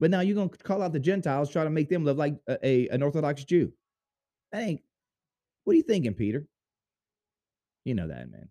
But 0.00 0.10
now 0.10 0.20
you're 0.20 0.34
gonna 0.34 0.48
call 0.48 0.82
out 0.82 0.92
the 0.92 0.98
Gentiles, 0.98 1.48
try 1.48 1.64
to 1.64 1.70
make 1.70 1.88
them 1.88 2.04
live 2.04 2.18
like 2.18 2.36
a, 2.48 2.58
a 2.66 2.88
an 2.88 3.02
Orthodox 3.02 3.44
Jew. 3.44 3.72
That 4.50 4.62
ain't 4.62 4.80
what 5.64 5.74
are 5.74 5.76
you 5.76 5.84
thinking, 5.84 6.14
Peter? 6.14 6.46
You 7.84 7.94
know 7.94 8.08
that, 8.08 8.30
man. 8.30 8.48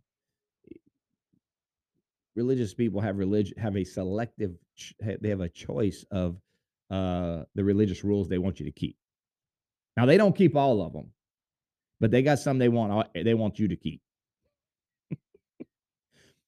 Religious 2.35 2.73
people 2.73 3.01
have 3.01 3.17
religion 3.17 3.57
have 3.57 3.75
a 3.75 3.83
selective 3.83 4.55
they 5.21 5.29
have 5.29 5.41
a 5.41 5.49
choice 5.49 6.05
of 6.11 6.37
uh 6.89 7.43
the 7.53 7.63
religious 7.63 8.03
rules 8.05 8.29
they 8.29 8.37
want 8.37 8.59
you 8.61 8.65
to 8.65 8.71
keep. 8.71 8.97
Now 9.97 10.05
they 10.05 10.17
don't 10.17 10.35
keep 10.35 10.55
all 10.55 10.81
of 10.81 10.93
them, 10.93 11.11
but 11.99 12.11
they 12.11 12.21
got 12.21 12.39
some 12.39 12.57
they 12.57 12.69
want 12.69 13.07
they 13.13 13.33
want 13.33 13.59
you 13.59 13.67
to 13.69 13.75
keep. 13.75 14.01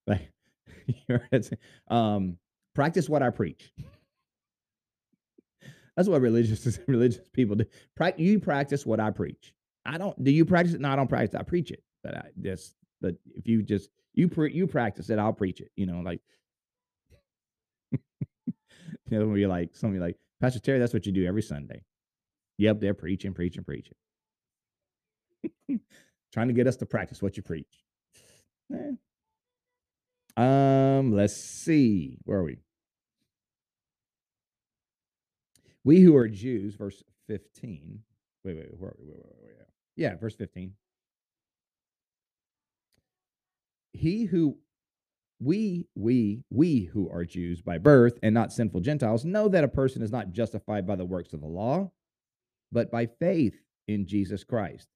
um, 1.88 2.38
practice 2.76 3.10
what 3.10 3.24
I 3.24 3.30
preach. 3.30 3.74
That's 5.96 6.08
what 6.08 6.22
religious 6.22 6.80
religious 6.88 7.28
people 7.34 7.56
do. 7.56 7.66
you 8.18 8.40
practice 8.40 8.86
what 8.86 9.00
I 9.00 9.12
preach. 9.12 9.54
I 9.86 9.98
don't. 9.98 10.22
Do 10.24 10.32
you 10.32 10.46
practice 10.46 10.76
it? 10.76 10.82
No, 10.82 10.90
I 10.90 10.96
don't 10.96 11.08
practice. 11.08 11.40
I 11.40 11.44
preach 11.44 11.72
it. 11.72 11.84
But 12.04 12.16
I 12.16 12.30
just. 12.40 12.76
But 13.02 13.16
if 13.36 13.48
you 13.48 13.64
just 13.64 13.90
you 14.14 14.28
pre, 14.28 14.54
you 14.54 14.68
practice 14.68 15.10
it, 15.10 15.20
I'll 15.20 15.34
preach 15.34 15.62
it. 15.62 15.72
You 15.76 15.88
know, 15.88 16.02
like. 16.02 16.22
you 17.92 18.00
know, 19.10 19.36
you're 19.36 19.50
like 19.50 19.76
somebody 19.76 20.00
like 20.00 20.18
Pastor 20.40 20.60
Terry, 20.60 20.80
that's 20.80 20.94
what 20.94 21.06
you 21.06 21.12
do 21.12 21.26
every 21.26 21.42
Sunday. 21.42 21.84
Yep, 22.58 22.80
they're 22.80 22.94
preaching, 22.94 23.34
preaching, 23.34 23.64
preaching. 23.64 23.96
Trying 26.34 26.48
to 26.48 26.54
get 26.54 26.68
us 26.68 26.78
to 26.78 26.86
practice 26.86 27.22
what 27.22 27.38
you 27.38 27.44
preach. 27.44 27.84
Eh. 28.74 28.92
Um, 30.38 31.14
let's 31.14 31.36
see. 31.36 32.18
Where 32.26 32.40
are 32.40 32.44
we? 32.44 32.58
We 35.84 36.02
who 36.02 36.16
are 36.16 36.28
Jews, 36.28 36.76
verse 36.76 37.02
15. 37.28 38.02
Wait, 38.44 38.58
wait, 38.58 38.68
where 38.78 38.92
are 38.92 38.98
we? 39.00 39.14
Yeah, 39.96 40.16
verse 40.16 40.36
15. 40.36 40.74
He 43.94 44.26
who 44.26 44.58
we 45.40 45.88
we 45.96 46.44
we 46.50 46.84
who 46.84 47.10
are 47.10 47.26
Jews 47.26 47.62
by 47.62 47.78
birth 47.78 48.18
and 48.22 48.34
not 48.34 48.52
sinful 48.52 48.82
Gentiles 48.82 49.26
know 49.26 49.48
that 49.50 49.64
a 49.64 49.68
person 49.68 50.02
is 50.02 50.12
not 50.12 50.32
justified 50.32 50.86
by 50.86 50.96
the 50.96 51.06
works 51.06 51.34
of 51.34 51.42
the 51.42 51.48
law, 51.48 51.92
but 52.72 52.92
by 52.92 53.08
faith 53.20 53.56
in 53.88 54.06
Jesus 54.06 54.44
Christ. 54.44 54.88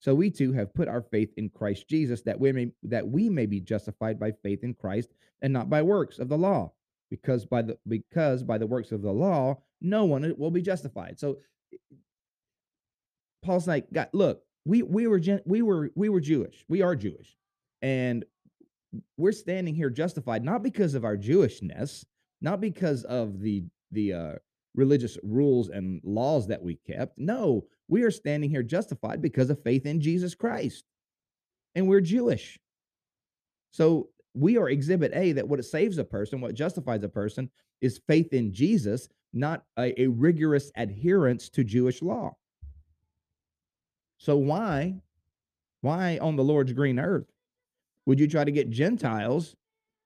So 0.00 0.14
we 0.14 0.30
too 0.30 0.52
have 0.52 0.74
put 0.74 0.88
our 0.88 1.02
faith 1.02 1.30
in 1.36 1.48
Christ 1.48 1.88
Jesus 1.88 2.22
that 2.22 2.38
we 2.38 2.52
may 2.52 2.70
that 2.84 3.06
we 3.06 3.28
may 3.28 3.46
be 3.46 3.60
justified 3.60 4.18
by 4.18 4.32
faith 4.42 4.62
in 4.62 4.74
Christ 4.74 5.08
and 5.42 5.52
not 5.52 5.68
by 5.68 5.82
works 5.82 6.18
of 6.18 6.28
the 6.28 6.38
law. 6.38 6.72
Because 7.10 7.46
by 7.46 7.62
the 7.62 7.78
because 7.88 8.42
by 8.42 8.58
the 8.58 8.66
works 8.66 8.92
of 8.92 9.02
the 9.02 9.12
law, 9.12 9.58
no 9.80 10.04
one 10.04 10.34
will 10.36 10.50
be 10.50 10.62
justified. 10.62 11.18
So 11.18 11.38
Paul's 13.42 13.66
like, 13.66 13.90
God, 13.92 14.08
look, 14.12 14.42
we 14.64 14.82
we 14.82 15.06
were 15.06 15.20
we 15.46 15.62
were 15.62 15.90
we 15.94 16.08
were 16.08 16.20
Jewish. 16.20 16.64
We 16.68 16.82
are 16.82 16.94
Jewish, 16.94 17.36
and 17.80 18.24
we're 19.16 19.32
standing 19.32 19.74
here 19.74 19.90
justified 19.90 20.44
not 20.44 20.62
because 20.62 20.94
of 20.94 21.04
our 21.04 21.16
Jewishness, 21.16 22.04
not 22.40 22.60
because 22.60 23.04
of 23.04 23.40
the 23.40 23.64
the 23.90 24.12
uh, 24.12 24.34
religious 24.78 25.18
rules 25.24 25.68
and 25.68 26.00
laws 26.04 26.46
that 26.46 26.62
we 26.62 26.76
kept. 26.76 27.18
No, 27.18 27.64
we 27.88 28.04
are 28.04 28.12
standing 28.12 28.48
here 28.48 28.62
justified 28.62 29.20
because 29.20 29.50
of 29.50 29.62
faith 29.62 29.84
in 29.84 30.00
Jesus 30.00 30.36
Christ, 30.36 30.84
and 31.74 31.88
we're 31.88 32.00
Jewish. 32.00 32.60
So 33.72 34.08
we 34.34 34.56
are 34.56 34.68
exhibit 34.68 35.10
A 35.14 35.32
that 35.32 35.48
what 35.48 35.62
saves 35.64 35.98
a 35.98 36.04
person, 36.04 36.40
what 36.40 36.54
justifies 36.54 37.02
a 37.02 37.08
person, 37.08 37.50
is 37.80 38.00
faith 38.06 38.32
in 38.32 38.52
Jesus, 38.52 39.08
not 39.32 39.64
a, 39.76 40.00
a 40.00 40.06
rigorous 40.06 40.70
adherence 40.76 41.48
to 41.50 41.64
Jewish 41.64 42.00
law. 42.00 42.36
So 44.16 44.36
why, 44.36 45.00
why 45.80 46.18
on 46.18 46.36
the 46.36 46.44
Lord's 46.44 46.72
green 46.72 47.00
earth 47.00 47.26
would 48.06 48.20
you 48.20 48.28
try 48.28 48.44
to 48.44 48.52
get 48.52 48.70
Gentiles 48.70 49.56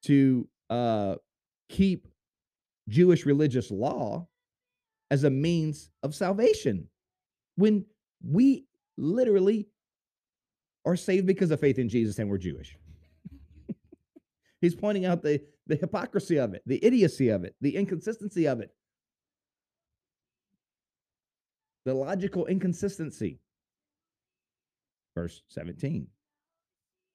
to 0.05 0.49
uh, 0.71 1.17
keep 1.69 2.09
Jewish 2.89 3.27
religious 3.27 3.71
law 3.71 4.29
as 5.13 5.25
a 5.25 5.31
means 5.31 5.91
of 6.03 6.15
salvation 6.15 6.89
when 7.57 7.85
we 8.27 8.65
literally 8.97 9.69
are 10.87 10.97
saved 10.97 11.27
because 11.27 11.51
of 11.51 11.61
faith 11.61 11.79
in 11.79 11.87
Jesus 11.87 12.19
and 12.19 12.31
we're 12.31 12.39
Jewish? 12.39 12.79
He's 14.63 14.75
pointing 14.75 15.05
out 15.05 15.23
the, 15.23 15.43
the 15.67 15.77
hypocrisy 15.77 16.39
of 16.39 16.55
it, 16.55 16.63
the 16.65 16.83
idiocy 16.83 17.29
of 17.29 17.45
it, 17.45 17.55
the 17.61 17.77
inconsistency 17.77 18.49
of 18.49 18.61
it, 18.61 18.71
the 21.85 21.93
logical 21.93 22.47
inconsistency. 22.47 23.39
Verse 25.15 25.43
17. 25.49 26.07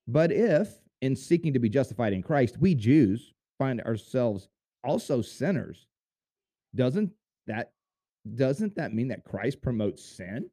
But 0.07 0.31
if, 0.31 0.69
in 1.01 1.15
seeking 1.15 1.51
to 1.53 1.59
be 1.59 1.67
justified 1.67 2.13
in 2.13 2.21
Christ, 2.21 2.57
we 2.59 2.75
Jews 2.75 3.33
find 3.57 3.81
ourselves 3.81 4.49
also 4.83 5.23
sinners, 5.23 5.87
doesn't 6.75 7.11
that 7.47 7.71
doesn't 8.36 8.75
that 8.75 8.93
mean 8.93 9.10
that 9.10 9.24
Christ 9.24 9.62
promotes 9.62 10.03
sin? 10.03 10.50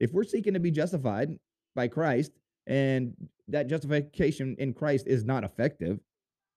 If 0.00 0.12
we're 0.12 0.24
seeking 0.24 0.54
to 0.54 0.60
be 0.60 0.70
justified 0.70 1.38
by 1.74 1.88
Christ 1.88 2.32
and 2.66 3.14
that 3.48 3.68
justification 3.68 4.56
in 4.58 4.72
Christ 4.74 5.06
is 5.06 5.24
not 5.24 5.44
effective, 5.44 6.00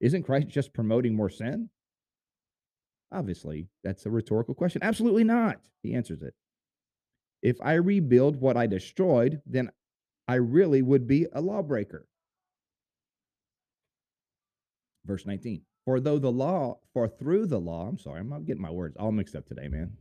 isn't 0.01 0.23
Christ 0.23 0.47
just 0.47 0.73
promoting 0.73 1.15
more 1.15 1.29
sin? 1.29 1.69
Obviously, 3.11 3.67
that's 3.83 4.05
a 4.05 4.09
rhetorical 4.09 4.55
question. 4.55 4.81
Absolutely 4.83 5.23
not. 5.23 5.57
He 5.83 5.93
answers 5.93 6.21
it. 6.21 6.33
If 7.41 7.57
I 7.61 7.73
rebuild 7.73 8.41
what 8.41 8.57
I 8.57 8.65
destroyed, 8.65 9.41
then 9.45 9.69
I 10.27 10.35
really 10.35 10.81
would 10.81 11.07
be 11.07 11.27
a 11.31 11.41
lawbreaker. 11.41 12.07
Verse 15.05 15.25
19. 15.25 15.61
For 15.85 15.99
though 15.99 16.19
the 16.19 16.31
law, 16.31 16.79
for 16.93 17.07
through 17.07 17.45
the 17.45 17.59
law, 17.59 17.87
I'm 17.87 17.99
sorry, 17.99 18.19
I'm 18.19 18.29
not 18.29 18.45
getting 18.45 18.61
my 18.61 18.71
words 18.71 18.97
all 18.97 19.11
mixed 19.11 19.35
up 19.35 19.45
today, 19.45 19.67
man. 19.67 19.97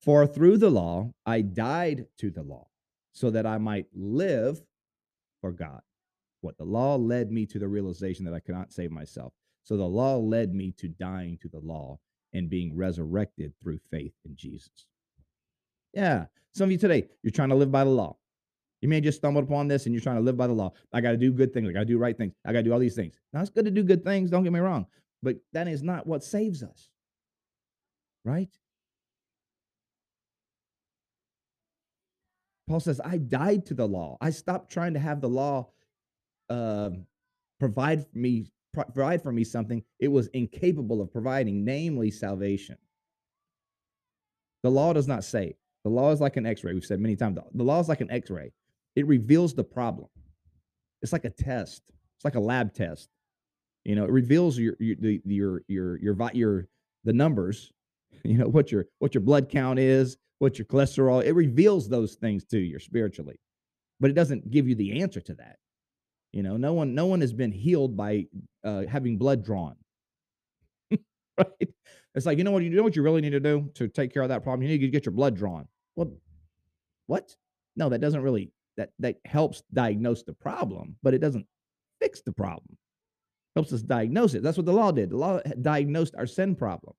For 0.00 0.26
through 0.26 0.58
the 0.58 0.70
law, 0.70 1.12
I 1.24 1.42
died 1.42 2.06
to 2.18 2.30
the 2.30 2.42
law 2.42 2.68
so 3.12 3.30
that 3.30 3.46
I 3.46 3.58
might 3.58 3.86
live 3.94 4.62
for 5.40 5.52
God. 5.52 5.82
What 6.40 6.58
the 6.58 6.64
law 6.64 6.96
led 6.96 7.30
me 7.30 7.46
to 7.46 7.58
the 7.58 7.68
realization 7.68 8.24
that 8.24 8.34
I 8.34 8.40
cannot 8.40 8.72
save 8.72 8.90
myself. 8.90 9.32
So 9.62 9.76
the 9.76 9.84
law 9.84 10.16
led 10.16 10.54
me 10.54 10.72
to 10.78 10.88
dying 10.88 11.38
to 11.42 11.48
the 11.48 11.60
law 11.60 12.00
and 12.32 12.48
being 12.48 12.76
resurrected 12.76 13.52
through 13.62 13.80
faith 13.90 14.14
in 14.24 14.36
Jesus. 14.36 14.86
Yeah. 15.92 16.26
Some 16.52 16.64
of 16.64 16.72
you 16.72 16.78
today, 16.78 17.08
you're 17.22 17.30
trying 17.30 17.50
to 17.50 17.54
live 17.54 17.70
by 17.70 17.84
the 17.84 17.90
law. 17.90 18.16
You 18.80 18.88
may 18.88 19.00
just 19.00 19.18
stumbled 19.18 19.44
upon 19.44 19.68
this 19.68 19.86
and 19.86 19.94
you're 19.94 20.02
trying 20.02 20.16
to 20.16 20.22
live 20.22 20.36
by 20.36 20.46
the 20.46 20.52
law. 20.52 20.72
I 20.92 21.00
got 21.00 21.10
to 21.10 21.16
do 21.16 21.32
good 21.32 21.52
things. 21.52 21.68
I 21.68 21.72
got 21.72 21.80
to 21.80 21.84
do 21.84 21.98
right 21.98 22.16
things. 22.16 22.32
I 22.46 22.52
got 22.52 22.60
to 22.60 22.64
do 22.64 22.72
all 22.72 22.78
these 22.78 22.94
things. 22.94 23.14
Now, 23.32 23.40
it's 23.40 23.50
good 23.50 23.66
to 23.66 23.70
do 23.70 23.82
good 23.82 24.04
things. 24.04 24.30
Don't 24.30 24.42
get 24.42 24.52
me 24.52 24.60
wrong. 24.60 24.86
But 25.22 25.36
that 25.52 25.68
is 25.68 25.82
not 25.82 26.06
what 26.06 26.24
saves 26.24 26.62
us. 26.62 26.88
Right? 28.24 28.48
Paul 32.68 32.80
says, 32.80 33.00
I 33.04 33.18
died 33.18 33.66
to 33.66 33.74
the 33.74 33.86
law. 33.86 34.16
I 34.20 34.30
stopped 34.30 34.70
trying 34.70 34.94
to 34.94 35.00
have 35.00 35.20
the 35.20 35.28
law 35.28 35.68
uh, 36.48 36.90
provide 37.58 38.06
for 38.06 38.18
me 38.18 38.46
provide 38.72 39.20
for 39.20 39.32
me 39.32 39.42
something 39.42 39.82
it 39.98 40.06
was 40.06 40.28
incapable 40.28 41.00
of 41.02 41.12
providing, 41.12 41.64
namely 41.64 42.10
salvation. 42.10 42.76
The 44.62 44.70
law 44.70 44.92
does 44.92 45.08
not 45.08 45.24
save. 45.24 45.54
The 45.82 45.90
law 45.90 46.12
is 46.12 46.20
like 46.20 46.36
an 46.36 46.46
x-ray. 46.46 46.72
We've 46.72 46.84
said 46.84 47.00
many 47.00 47.16
times. 47.16 47.38
The 47.54 47.64
law 47.64 47.80
is 47.80 47.88
like 47.88 48.00
an 48.00 48.10
x-ray. 48.10 48.52
It 49.00 49.06
reveals 49.06 49.54
the 49.54 49.64
problem. 49.64 50.08
It's 51.02 51.12
like 51.12 51.24
a 51.24 51.30
test. 51.30 51.82
It's 52.16 52.24
like 52.24 52.34
a 52.34 52.40
lab 52.40 52.74
test. 52.74 53.08
You 53.84 53.94
know, 53.94 54.04
it 54.04 54.10
reveals 54.10 54.58
your 54.58 54.76
your 54.78 54.96
your 55.24 55.62
your 55.68 55.98
your 55.98 56.30
your 56.34 56.68
the 57.04 57.12
numbers. 57.12 57.72
You 58.24 58.36
know 58.36 58.48
what 58.48 58.70
your 58.70 58.84
what 58.98 59.14
your 59.14 59.22
blood 59.22 59.48
count 59.48 59.78
is, 59.78 60.18
what 60.40 60.58
your 60.58 60.66
cholesterol. 60.66 61.24
It 61.24 61.32
reveals 61.32 61.88
those 61.88 62.16
things 62.16 62.44
to 62.46 62.58
you 62.58 62.78
spiritually, 62.78 63.40
but 63.98 64.10
it 64.10 64.14
doesn't 64.14 64.50
give 64.50 64.68
you 64.68 64.74
the 64.74 65.00
answer 65.00 65.22
to 65.22 65.34
that. 65.36 65.56
You 66.32 66.42
know, 66.42 66.58
no 66.58 66.74
one 66.74 66.94
no 66.94 67.06
one 67.06 67.22
has 67.22 67.32
been 67.32 67.52
healed 67.52 67.96
by 67.96 68.26
uh, 68.62 68.82
having 68.86 69.16
blood 69.16 69.42
drawn. 69.42 69.76
right? 71.38 71.68
It's 72.14 72.26
like 72.26 72.38
you 72.38 72.44
know 72.44 72.50
what 72.50 72.62
you 72.62 72.70
know 72.70 72.82
what 72.82 72.96
you 72.96 73.02
really 73.02 73.20
need 73.20 73.30
to 73.30 73.40
do 73.40 73.70
to 73.74 73.88
take 73.88 74.12
care 74.12 74.22
of 74.22 74.28
that 74.28 74.42
problem. 74.42 74.62
You 74.62 74.68
need 74.68 74.84
to 74.84 74.88
get 74.88 75.06
your 75.06 75.12
blood 75.14 75.36
drawn. 75.36 75.66
Well, 75.96 76.12
what? 77.06 77.34
No, 77.76 77.88
that 77.88 78.00
doesn't 78.00 78.22
really 78.22 78.52
that 78.76 78.90
that 78.98 79.16
helps 79.24 79.62
diagnose 79.72 80.22
the 80.22 80.32
problem, 80.32 80.96
but 81.02 81.14
it 81.14 81.18
doesn't 81.18 81.46
fix 82.00 82.22
the 82.22 82.32
problem. 82.32 82.76
Helps 83.56 83.72
us 83.72 83.82
diagnose 83.82 84.34
it. 84.34 84.42
That's 84.42 84.56
what 84.56 84.66
the 84.66 84.72
law 84.72 84.92
did. 84.92 85.10
The 85.10 85.16
law 85.16 85.40
diagnosed 85.60 86.14
our 86.16 86.26
sin 86.26 86.54
problem. 86.54 86.94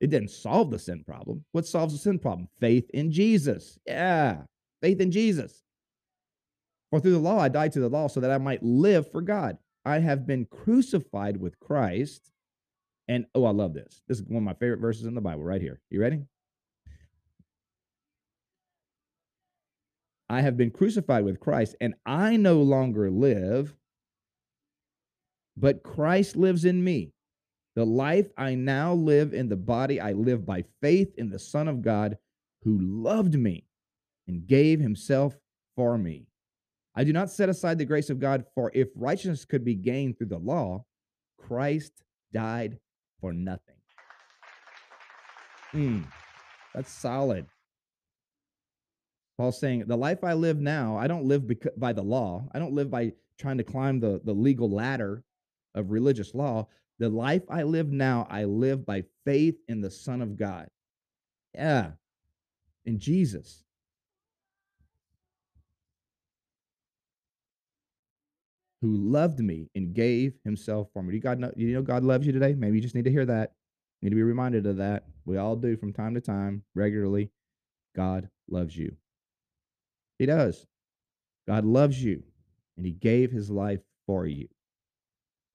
It 0.00 0.10
didn't 0.10 0.30
solve 0.30 0.70
the 0.70 0.78
sin 0.78 1.02
problem. 1.04 1.44
What 1.52 1.66
solves 1.66 1.92
the 1.92 1.98
sin 1.98 2.18
problem? 2.18 2.48
Faith 2.60 2.88
in 2.92 3.10
Jesus. 3.10 3.78
Yeah, 3.86 4.42
faith 4.82 5.00
in 5.00 5.10
Jesus. 5.10 5.62
For 6.90 7.00
through 7.00 7.12
the 7.12 7.18
law 7.18 7.40
I 7.40 7.48
died 7.48 7.72
to 7.72 7.80
the 7.80 7.88
law 7.88 8.06
so 8.08 8.20
that 8.20 8.30
I 8.30 8.38
might 8.38 8.62
live 8.62 9.10
for 9.10 9.22
God. 9.22 9.58
I 9.84 9.98
have 9.98 10.26
been 10.26 10.46
crucified 10.46 11.36
with 11.36 11.58
Christ. 11.60 12.30
And 13.08 13.24
oh, 13.34 13.44
I 13.44 13.50
love 13.50 13.72
this. 13.72 14.02
This 14.08 14.18
is 14.18 14.24
one 14.24 14.38
of 14.38 14.42
my 14.42 14.54
favorite 14.54 14.80
verses 14.80 15.06
in 15.06 15.14
the 15.14 15.20
Bible 15.20 15.44
right 15.44 15.60
here. 15.60 15.80
You 15.90 16.00
ready? 16.00 16.22
I 20.28 20.40
have 20.40 20.56
been 20.56 20.70
crucified 20.70 21.24
with 21.24 21.40
Christ, 21.40 21.76
and 21.80 21.94
I 22.04 22.36
no 22.36 22.60
longer 22.62 23.10
live, 23.10 23.76
but 25.56 25.82
Christ 25.82 26.36
lives 26.36 26.64
in 26.64 26.82
me. 26.82 27.12
The 27.76 27.84
life 27.84 28.30
I 28.36 28.54
now 28.54 28.94
live 28.94 29.34
in 29.34 29.48
the 29.48 29.56
body, 29.56 30.00
I 30.00 30.12
live 30.12 30.44
by 30.44 30.64
faith 30.80 31.14
in 31.16 31.30
the 31.30 31.38
Son 31.38 31.68
of 31.68 31.82
God 31.82 32.16
who 32.62 32.78
loved 32.80 33.34
me 33.38 33.64
and 34.26 34.46
gave 34.46 34.80
himself 34.80 35.36
for 35.76 35.96
me. 35.96 36.26
I 36.94 37.04
do 37.04 37.12
not 37.12 37.30
set 37.30 37.48
aside 37.48 37.78
the 37.78 37.84
grace 37.84 38.10
of 38.10 38.18
God, 38.18 38.44
for 38.54 38.72
if 38.74 38.88
righteousness 38.96 39.44
could 39.44 39.64
be 39.64 39.74
gained 39.74 40.16
through 40.16 40.28
the 40.28 40.38
law, 40.38 40.84
Christ 41.36 41.92
died 42.32 42.78
for 43.20 43.32
nothing. 43.32 43.76
Mm, 45.74 46.06
that's 46.74 46.90
solid. 46.90 47.46
Paul's 49.38 49.58
saying, 49.58 49.84
The 49.86 49.96
life 49.96 50.24
I 50.24 50.32
live 50.32 50.58
now, 50.58 50.96
I 50.96 51.06
don't 51.06 51.24
live 51.24 51.50
by 51.76 51.92
the 51.92 52.02
law. 52.02 52.48
I 52.52 52.58
don't 52.58 52.74
live 52.74 52.90
by 52.90 53.12
trying 53.38 53.58
to 53.58 53.64
climb 53.64 54.00
the, 54.00 54.20
the 54.24 54.32
legal 54.32 54.70
ladder 54.70 55.22
of 55.74 55.90
religious 55.90 56.34
law. 56.34 56.68
The 56.98 57.08
life 57.08 57.42
I 57.50 57.62
live 57.62 57.92
now, 57.92 58.26
I 58.30 58.44
live 58.44 58.86
by 58.86 59.04
faith 59.26 59.56
in 59.68 59.82
the 59.82 59.90
Son 59.90 60.22
of 60.22 60.36
God. 60.36 60.68
Yeah, 61.54 61.92
in 62.84 62.98
Jesus. 62.98 63.62
who 68.82 68.96
loved 68.96 69.40
me 69.40 69.68
and 69.74 69.94
gave 69.94 70.34
himself 70.44 70.88
for 70.92 71.02
me. 71.02 71.10
Do 71.10 71.16
you, 71.16 71.22
God 71.22 71.38
know, 71.38 71.50
you 71.56 71.72
know 71.72 71.82
God 71.82 72.04
loves 72.04 72.26
you 72.26 72.32
today? 72.32 72.54
Maybe 72.54 72.76
you 72.76 72.82
just 72.82 72.94
need 72.94 73.06
to 73.06 73.10
hear 73.10 73.26
that. 73.26 73.52
You 74.00 74.06
need 74.06 74.10
to 74.10 74.16
be 74.16 74.22
reminded 74.22 74.66
of 74.66 74.76
that. 74.76 75.04
We 75.24 75.38
all 75.38 75.56
do 75.56 75.76
from 75.76 75.92
time 75.92 76.14
to 76.14 76.20
time, 76.20 76.62
regularly. 76.74 77.30
God 77.96 78.28
loves 78.48 78.76
you. 78.76 78.94
He 80.18 80.26
does. 80.26 80.66
God 81.46 81.64
loves 81.64 82.02
you, 82.02 82.22
and 82.76 82.86
He 82.86 82.92
gave 82.92 83.30
His 83.30 83.50
life 83.50 83.80
for 84.06 84.26
you. 84.26 84.48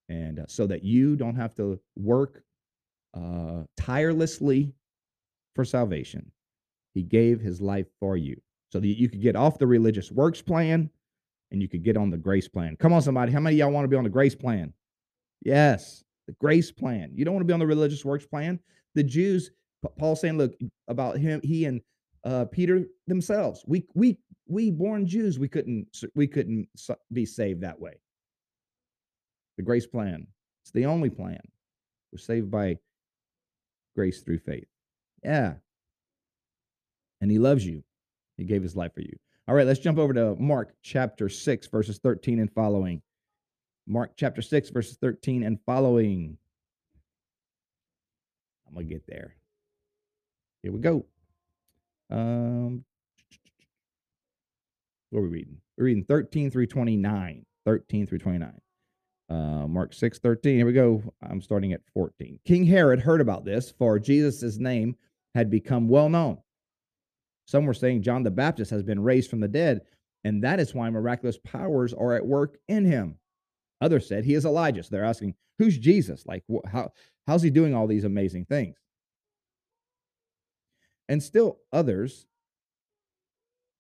And 0.10 0.40
uh, 0.40 0.46
so 0.48 0.68
that 0.68 0.84
you 0.84 1.16
don't 1.16 1.36
have 1.36 1.56
to 1.56 1.80
work 1.96 2.44
uh, 3.14 3.64
tirelessly 3.78 4.74
for 5.56 5.66
salvation, 5.66 6.32
He 6.94 7.04
gave 7.04 7.40
His 7.40 7.62
life 7.62 7.88
for 8.00 8.18
you 8.18 8.42
so 8.72 8.80
that 8.80 8.88
you 8.88 9.10
could 9.10 9.22
get 9.22 9.36
off 9.36 9.60
the 9.60 9.68
religious 9.68 10.12
works 10.12 10.42
plan 10.42 10.90
and 11.52 11.62
you 11.62 11.68
could 11.68 11.84
get 11.84 11.98
on 11.98 12.10
the 12.10 12.18
grace 12.18 12.48
plan. 12.48 12.78
Come 12.78 12.94
on, 12.94 13.02
somebody. 13.02 13.32
How 13.32 13.42
many 13.42 13.58
y'all 13.58 13.72
want 13.72 13.84
to 13.84 13.90
be 13.90 13.98
on 13.98 14.06
the 14.06 14.10
grace 14.10 14.36
plan? 14.36 14.74
Yes, 15.42 16.04
the 16.28 16.34
grace 16.40 16.72
plan. 16.72 17.12
You 17.14 17.26
don't 17.26 17.34
want 17.34 17.42
to 17.42 17.48
be 17.48 17.54
on 17.54 17.60
the 17.60 17.68
religious 17.68 18.06
works 18.06 18.26
plan. 18.26 18.60
The 18.96 19.04
Jews, 19.04 19.52
Paul 19.98 20.16
saying, 20.16 20.38
look, 20.38 20.54
about 20.88 21.18
him, 21.18 21.42
he 21.44 21.66
and 21.66 21.82
uh, 22.24 22.46
Peter 22.46 22.86
themselves. 23.08 23.64
We 23.68 23.86
we 23.94 24.18
we 24.48 24.72
born 24.72 25.08
Jews, 25.08 25.40
we 25.40 25.48
couldn't 25.48 25.88
we 26.16 26.28
couldn't 26.28 26.68
be 27.12 27.26
saved 27.26 27.62
that 27.62 27.80
way. 27.80 28.00
The 29.58 29.64
grace 29.64 29.88
plan. 29.88 30.28
It's 30.64 30.72
the 30.72 30.86
only 30.86 31.10
plan. 31.10 31.42
We're 32.12 32.20
saved 32.20 32.52
by 32.52 32.78
grace 33.96 34.22
through 34.22 34.40
faith. 34.40 34.68
Yeah. 35.24 35.56
And 37.22 37.30
he 37.30 37.40
loves 37.40 37.66
you. 37.66 37.84
He 38.38 38.44
gave 38.44 38.64
his 38.64 38.76
life 38.76 38.94
for 38.94 39.02
you. 39.02 39.16
All 39.48 39.56
right, 39.56 39.68
let's 39.68 39.80
jump 39.80 39.98
over 39.98 40.14
to 40.14 40.36
Mark 40.36 40.74
chapter 40.82 41.30
6, 41.30 41.68
verses 41.68 42.00
13 42.00 42.40
and 42.40 42.52
following. 42.54 43.02
Mark 43.88 44.14
chapter 44.16 44.42
6, 44.42 44.70
verses 44.70 44.98
13 45.02 45.44
and 45.44 45.60
following. 45.66 46.38
I'm 48.68 48.74
going 48.74 48.88
to 48.88 48.94
get 48.94 49.06
there. 49.08 49.36
Here 50.64 50.72
we 50.72 50.80
go. 50.80 51.06
Um, 52.12 52.84
what 55.10 55.20
are 55.20 55.24
we 55.24 55.30
reading? 55.30 55.58
We're 55.78 55.86
reading 55.86 56.04
13 56.04 56.52
through 56.52 56.68
29. 56.68 57.46
13 57.66 58.08
through 58.08 58.20
29. 58.20 58.54
Uh, 59.30 59.68
Mark 59.68 59.94
6, 59.94 60.20
13. 60.20 60.58
Here 60.58 60.66
we 60.66 60.74
go. 60.74 61.02
I'm 61.22 61.42
starting 61.42 61.74
at 61.74 61.82
14. 61.94 62.40
King 62.46 62.66
Herod 62.66 63.00
heard 63.00 63.22
about 63.22 63.46
this, 63.46 63.74
for 63.78 63.98
Jesus' 63.98 64.58
name 64.58 64.96
had 65.36 65.50
become 65.50 65.88
well 65.88 66.10
known. 66.10 66.38
Some 67.46 67.66
were 67.66 67.74
saying 67.74 68.02
John 68.02 68.24
the 68.24 68.32
Baptist 68.32 68.72
has 68.72 68.84
been 68.84 69.02
raised 69.02 69.30
from 69.30 69.40
the 69.40 69.48
dead, 69.48 69.82
and 70.24 70.44
that 70.44 70.60
is 70.60 70.76
why 70.76 70.90
miraculous 70.90 71.38
powers 71.38 71.94
are 71.94 72.14
at 72.14 72.26
work 72.26 72.58
in 72.68 72.86
him. 72.86 73.18
Others 73.80 74.08
said 74.08 74.26
he 74.26 74.34
is 74.34 74.46
Elijah. 74.46 74.84
So 74.84 74.90
they're 74.92 75.06
asking, 75.06 75.36
who's 75.58 75.78
Jesus? 75.78 76.26
Like, 76.26 76.44
wh- 76.52 76.70
how, 76.70 76.92
how's 77.26 77.42
he 77.42 77.50
doing 77.50 77.74
all 77.74 77.88
these 77.88 78.04
amazing 78.04 78.46
things? 78.46 78.78
And 81.12 81.22
still 81.22 81.58
others 81.74 82.26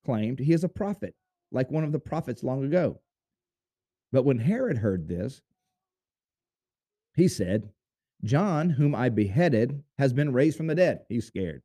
claimed 0.04 0.40
he 0.40 0.52
is 0.52 0.66
a 0.66 0.70
prophet, 0.70 1.16
like 1.50 1.72
one 1.72 1.86
of 1.86 1.94
the 1.94 1.98
prophets 1.98 2.44
long 2.44 2.66
ago. 2.66 3.00
But 4.12 4.26
when 4.26 4.40
Herod 4.40 4.80
heard 4.80 5.08
this, 5.08 5.42
he 7.16 7.30
said, 7.30 7.70
John, 8.22 8.72
whom 8.72 8.94
I 8.94 9.08
beheaded, 9.08 9.82
has 9.98 10.12
been 10.12 10.34
raised 10.34 10.58
from 10.58 10.68
the 10.68 10.76
dead. 10.76 11.06
He's 11.08 11.26
scared. 11.26 11.62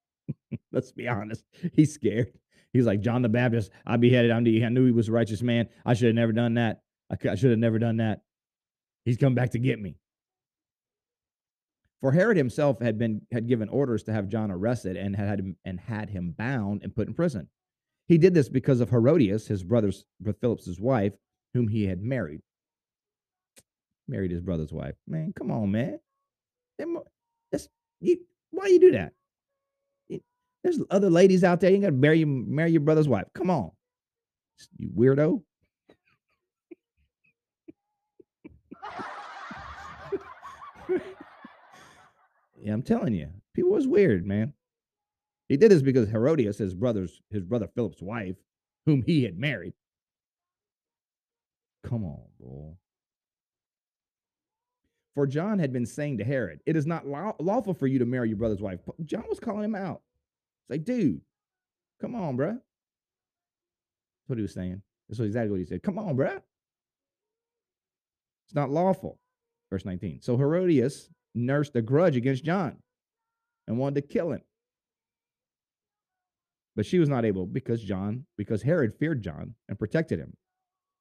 Let's 0.72 0.92
be 0.92 1.06
honest. 1.06 1.44
He's 1.74 1.92
scared. 1.92 2.32
He's 2.72 2.86
like, 2.86 3.02
John 3.02 3.20
the 3.20 3.28
Baptist, 3.28 3.70
I 3.84 3.98
beheaded. 3.98 4.30
I 4.30 4.40
knew 4.40 4.86
he 4.86 4.92
was 4.92 5.10
a 5.10 5.12
righteous 5.12 5.42
man. 5.42 5.68
I 5.84 5.92
should 5.92 6.06
have 6.06 6.14
never 6.14 6.32
done 6.32 6.54
that. 6.54 6.80
I 7.10 7.34
should 7.34 7.50
have 7.50 7.58
never 7.58 7.78
done 7.78 7.98
that. 7.98 8.22
He's 9.04 9.18
come 9.18 9.34
back 9.34 9.50
to 9.50 9.58
get 9.58 9.78
me. 9.78 9.98
For 12.06 12.12
Herod 12.12 12.36
himself 12.36 12.78
had 12.78 12.98
been 12.98 13.22
had 13.32 13.48
given 13.48 13.68
orders 13.68 14.04
to 14.04 14.12
have 14.12 14.28
John 14.28 14.52
arrested 14.52 14.96
and 14.96 15.16
had 15.16 15.40
him, 15.40 15.56
and 15.64 15.80
had 15.80 16.08
him 16.08 16.36
bound 16.38 16.84
and 16.84 16.94
put 16.94 17.08
in 17.08 17.14
prison. 17.14 17.48
He 18.06 18.16
did 18.16 18.32
this 18.32 18.48
because 18.48 18.78
of 18.78 18.90
Herodias, 18.90 19.48
his 19.48 19.64
brother's 19.64 20.04
Philip's 20.40 20.78
wife, 20.78 21.14
whom 21.52 21.66
he 21.66 21.86
had 21.86 22.00
married. 22.00 22.42
Married 24.06 24.30
his 24.30 24.40
brother's 24.40 24.72
wife. 24.72 24.94
Man, 25.08 25.32
come 25.36 25.50
on, 25.50 25.72
man. 25.72 25.98
That's, 27.50 27.68
you, 27.98 28.18
why 28.52 28.68
you 28.68 28.78
do 28.78 28.92
that? 28.92 29.12
There's 30.62 30.80
other 30.88 31.10
ladies 31.10 31.42
out 31.42 31.58
there. 31.58 31.72
You 31.72 31.80
got 31.80 31.86
to 31.88 31.92
marry 31.92 32.24
marry 32.24 32.70
your 32.70 32.82
brother's 32.82 33.08
wife. 33.08 33.26
Come 33.34 33.50
on, 33.50 33.72
you 34.78 34.90
weirdo. 34.90 35.42
Yeah, 42.58 42.72
I'm 42.72 42.82
telling 42.82 43.14
you, 43.14 43.28
people 43.54 43.70
was 43.72 43.86
weird, 43.86 44.26
man. 44.26 44.52
He 45.48 45.56
did 45.56 45.70
this 45.70 45.82
because 45.82 46.08
Herodias, 46.08 46.58
his 46.58 46.74
brother's 46.74 47.20
his 47.30 47.44
brother 47.44 47.68
Philip's 47.74 48.02
wife, 48.02 48.36
whom 48.86 49.02
he 49.02 49.24
had 49.24 49.38
married, 49.38 49.74
Come 51.84 52.04
on, 52.04 52.22
boy. 52.40 52.72
For 55.14 55.26
John 55.26 55.58
had 55.58 55.72
been 55.72 55.86
saying 55.86 56.18
to 56.18 56.24
Herod, 56.24 56.60
It 56.66 56.76
is 56.76 56.86
not 56.86 57.06
law- 57.06 57.36
lawful 57.38 57.74
for 57.74 57.86
you 57.86 58.00
to 58.00 58.06
marry 58.06 58.28
your 58.28 58.36
brother's 58.38 58.60
wife. 58.60 58.80
John 59.04 59.24
was 59.28 59.40
calling 59.40 59.64
him 59.64 59.74
out. 59.74 60.02
It's 60.62 60.70
like, 60.70 60.84
dude, 60.84 61.20
come 62.00 62.14
on, 62.14 62.36
bruh. 62.36 62.54
That's 62.54 62.60
what 64.26 64.38
he 64.38 64.42
was 64.42 64.52
saying. 64.52 64.82
That's 65.08 65.20
exactly 65.20 65.50
what 65.50 65.60
he 65.60 65.64
said. 65.64 65.82
Come 65.82 65.98
on, 65.98 66.16
bruh. 66.16 66.42
It's 68.46 68.54
not 68.54 68.70
lawful. 68.70 69.18
Verse 69.70 69.84
19. 69.84 70.22
So 70.22 70.36
Herodias 70.36 71.08
nursed 71.36 71.76
a 71.76 71.82
grudge 71.82 72.16
against 72.16 72.44
John 72.44 72.76
and 73.68 73.78
wanted 73.78 74.02
to 74.02 74.12
kill 74.12 74.32
him. 74.32 74.42
But 76.74 76.86
she 76.86 76.98
was 76.98 77.08
not 77.08 77.24
able 77.24 77.46
because 77.46 77.82
John, 77.82 78.26
because 78.36 78.62
Herod 78.62 78.94
feared 78.98 79.22
John 79.22 79.54
and 79.68 79.78
protected 79.78 80.18
him 80.18 80.36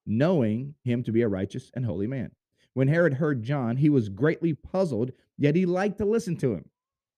knowing 0.06 0.76
him 0.84 1.04
to 1.04 1.12
be 1.12 1.22
a 1.24 1.28
righteous 1.28 1.72
and 1.74 1.86
holy 1.86 2.08
man. 2.08 2.32
When 2.74 2.88
Herod 2.88 3.14
heard 3.14 3.44
John, 3.44 3.78
he 3.78 3.90
was 3.90 4.10
greatly 4.10 4.54
puzzled, 4.54 5.12
yet 5.38 5.56
he 5.56 5.66
liked 5.66 5.98
to 6.00 6.06
listen 6.06 6.36
to 6.38 6.54
him. 6.54 6.66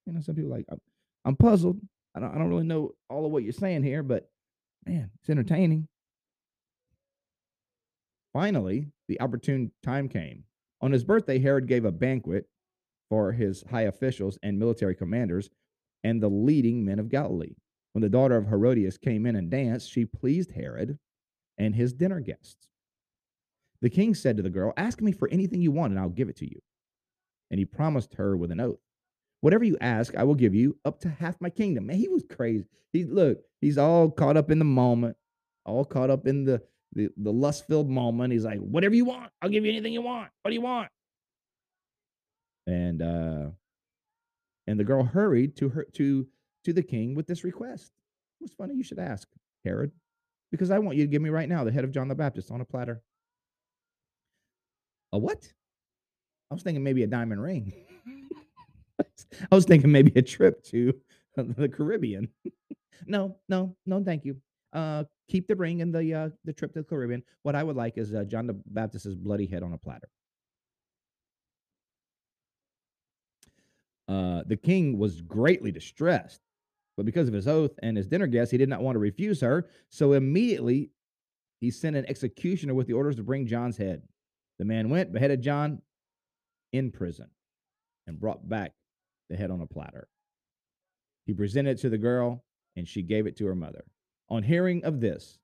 You 0.06 0.14
know, 0.14 0.22
some 0.22 0.36
people 0.36 0.52
like, 0.52 0.66
I'm, 0.70 0.80
I'm 1.26 1.36
puzzled. 1.36 1.80
I 2.16 2.20
don't, 2.20 2.34
I 2.34 2.38
don't 2.38 2.50
really 2.50 2.64
know 2.64 2.92
all 3.10 3.26
of 3.26 3.32
what 3.32 3.44
you're 3.44 3.54
saying 3.54 3.84
here, 3.84 4.04
but 4.04 4.30
man, 4.86 5.10
it's 5.20 5.30
entertaining. 5.30 5.88
Finally, 8.34 8.88
the 9.08 9.20
opportune 9.20 9.72
time 9.84 10.08
came. 10.08 10.44
On 10.82 10.92
his 10.92 11.04
birthday, 11.04 11.40
Herod 11.40 11.68
gave 11.68 11.86
a 11.86 11.92
banquet 11.92 12.48
for 13.10 13.32
his 13.32 13.64
high 13.70 13.84
officials 13.84 14.38
and 14.44 14.60
military 14.60 14.96
commanders 14.96 15.50
and 16.04 16.22
the 16.22 16.30
leading 16.30 16.86
men 16.86 17.00
of 17.00 17.10
Galilee. 17.10 17.56
When 17.94 18.02
the 18.02 18.10
daughter 18.10 18.38
of 18.38 18.48
Herodias 18.48 18.98
came 18.98 19.26
in 19.26 19.36
and 19.36 19.50
danced, 19.50 19.92
she 19.92 20.06
pleased 20.06 20.52
Herod 20.52 21.00
and 21.58 21.76
his 21.76 21.94
dinner 21.94 22.20
guests. 22.20 22.70
The 23.82 23.90
king 23.90 24.14
said 24.14 24.38
to 24.38 24.44
the 24.44 24.50
girl, 24.50 24.74
Ask 24.78 25.02
me 25.02 25.12
for 25.12 25.30
anything 25.30 25.62
you 25.62 25.72
want, 25.72 25.92
and 25.92 26.00
I'll 26.00 26.10
give 26.10 26.30
it 26.30 26.38
to 26.38 26.50
you. 26.50 26.62
And 27.50 27.60
he 27.60 27.66
promised 27.66 28.16
her 28.16 28.36
with 28.36 28.52
an 28.52 28.60
oath. 28.60 28.80
Whatever 29.42 29.64
you 29.64 29.78
ask, 29.82 30.16
I 30.16 30.24
will 30.24 30.36
give 30.36 30.56
you 30.56 30.78
up 30.84 31.00
to 31.02 31.10
half 31.10 31.40
my 31.40 31.50
kingdom. 31.50 31.88
Man, 31.88 31.98
he 31.98 32.08
was 32.08 32.24
crazy. 32.30 32.66
He 32.92 33.06
look, 33.06 33.40
he's 33.62 33.78
all 33.78 34.10
caught 34.10 34.38
up 34.38 34.50
in 34.50 34.60
the 34.60 34.66
moment, 34.66 35.16
all 35.66 35.86
caught 35.86 36.10
up 36.10 36.28
in 36.28 36.44
the 36.44 36.62
the, 36.94 37.10
the 37.18 37.32
lust-filled 37.32 37.90
moment. 37.90 38.34
He's 38.34 38.46
like, 38.46 38.60
whatever 38.60 38.96
you 38.96 39.06
want, 39.06 39.32
I'll 39.42 39.50
give 39.50 39.66
you 39.66 39.72
anything 39.72 39.94
you 39.94 40.02
want. 40.02 40.30
What 40.42 40.50
do 40.50 40.56
you 40.56 40.62
want? 40.62 40.90
And 42.68 43.02
uh 43.02 43.50
and 44.68 44.80
the 44.80 44.84
girl 44.84 45.04
hurried 45.04 45.56
to 45.58 45.70
her 45.70 45.88
to 45.94 46.28
to 46.66 46.74
the 46.74 46.84
king 46.84 47.16
with 47.16 47.26
this 47.26 47.44
request. 47.44 47.94
It 48.40 48.44
was 48.44 48.54
funny, 48.54 48.76
you 48.76 48.84
should 48.84 49.00
ask, 49.00 49.28
Herod, 49.66 49.92
because 50.52 50.70
I 50.70 50.80
want 50.80 50.98
you 50.98 51.04
to 51.04 51.10
give 51.10 51.22
me 51.22 51.30
right 51.30 51.50
now 51.50 51.64
the 51.64 51.72
head 51.72 51.84
of 51.84 51.92
John 51.92 52.08
the 52.08 52.16
Baptist 52.16 52.52
on 52.52 52.62
a 52.62 52.66
platter. 52.66 53.02
A 55.14 55.18
what? 55.18 55.52
I 56.52 56.54
was 56.54 56.64
thinking 56.64 56.84
maybe 56.84 57.04
a 57.04 57.08
diamond 57.08 57.42
ring. 57.42 57.74
I 59.52 59.56
was 59.56 59.66
thinking 59.66 59.92
maybe 59.92 60.12
a 60.16 60.22
trip 60.22 60.64
to 60.66 60.94
the 61.36 61.70
Caribbean. 61.70 62.30
no, 63.08 63.38
no, 63.50 63.76
no, 63.86 64.04
thank 64.04 64.26
you. 64.26 64.38
Uh, 64.74 65.06
keep 65.30 65.48
the 65.48 65.56
ring 65.56 65.82
and 65.82 65.94
the 65.94 66.14
uh, 66.14 66.30
the 66.46 66.54
trip 66.54 66.74
to 66.74 66.80
the 66.80 66.86
Caribbean. 66.86 67.24
What 67.44 67.56
I 67.56 67.64
would 67.64 67.76
like 67.76 67.98
is 67.98 68.14
uh, 68.14 68.26
John 68.26 68.48
the 68.48 68.60
Baptist's 68.68 69.16
bloody 69.16 69.46
head 69.46 69.64
on 69.64 69.74
a 69.74 69.78
platter. 69.78 70.10
Uh, 74.08 74.44
the 74.46 74.58
king 74.58 74.98
was 74.98 75.22
greatly 75.22 75.72
distressed, 75.72 76.42
but 76.96 77.06
because 77.06 77.28
of 77.28 77.34
his 77.34 77.48
oath 77.48 77.72
and 77.84 77.98
his 77.98 78.08
dinner 78.08 78.28
guests, 78.28 78.52
he 78.52 78.58
did 78.58 78.70
not 78.70 78.82
want 78.82 78.96
to 78.96 79.00
refuse 79.00 79.42
her. 79.42 79.70
So 79.90 80.14
immediately, 80.14 80.92
he 81.60 81.72
sent 81.72 81.96
an 81.96 82.06
executioner 82.08 82.74
with 82.74 82.88
the 82.88 82.94
orders 82.94 83.16
to 83.18 83.24
bring 83.24 83.48
John's 83.48 83.78
head. 83.78 84.04
The 84.60 84.66
man 84.66 84.90
went, 84.90 85.12
beheaded 85.12 85.42
John 85.42 85.82
in 86.72 86.92
prison, 86.92 87.30
and 88.06 88.20
brought 88.20 88.48
back 88.48 88.74
the 89.30 89.36
head 89.36 89.52
on 89.52 89.62
a 89.62 89.68
platter. 89.68 90.08
He 91.26 91.34
presented 91.34 91.72
it 91.72 91.82
to 91.82 91.90
the 91.90 91.98
girl, 91.98 92.44
and 92.76 92.88
she 92.88 93.02
gave 93.02 93.28
it 93.28 93.36
to 93.38 93.46
her 93.48 93.56
mother. 93.56 93.84
On 94.30 94.44
hearing 94.44 94.84
of 94.86 95.02
this, 95.02 95.40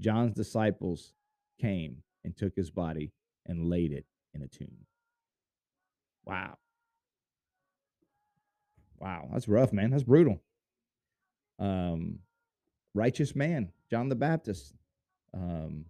John's 0.00 0.34
disciples 0.34 1.12
came 1.60 2.02
and 2.24 2.36
took 2.36 2.54
his 2.56 2.70
body 2.70 3.12
and 3.46 3.68
laid 3.68 3.92
it 3.92 4.06
in 4.34 4.42
a 4.42 4.48
tomb. 4.48 4.86
Wow. 6.24 6.56
Wow, 8.98 9.28
that's 9.32 9.48
rough, 9.48 9.72
man. 9.72 9.90
That's 9.90 10.02
brutal. 10.02 10.40
Um, 11.58 12.20
righteous 12.94 13.34
man, 13.34 13.72
John 13.90 14.08
the 14.08 14.16
Baptist. 14.16 14.74
Um, 15.34 15.84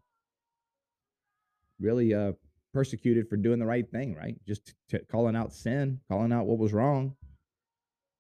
really 1.80 2.14
uh 2.14 2.32
persecuted 2.74 3.28
for 3.28 3.36
doing 3.36 3.58
the 3.58 3.66
right 3.66 3.90
thing, 3.90 4.14
right? 4.14 4.36
Just 4.46 4.74
t- 4.90 4.98
calling 5.10 5.36
out 5.36 5.52
sin, 5.52 6.00
calling 6.08 6.32
out 6.32 6.46
what 6.46 6.58
was 6.58 6.72
wrong, 6.72 7.16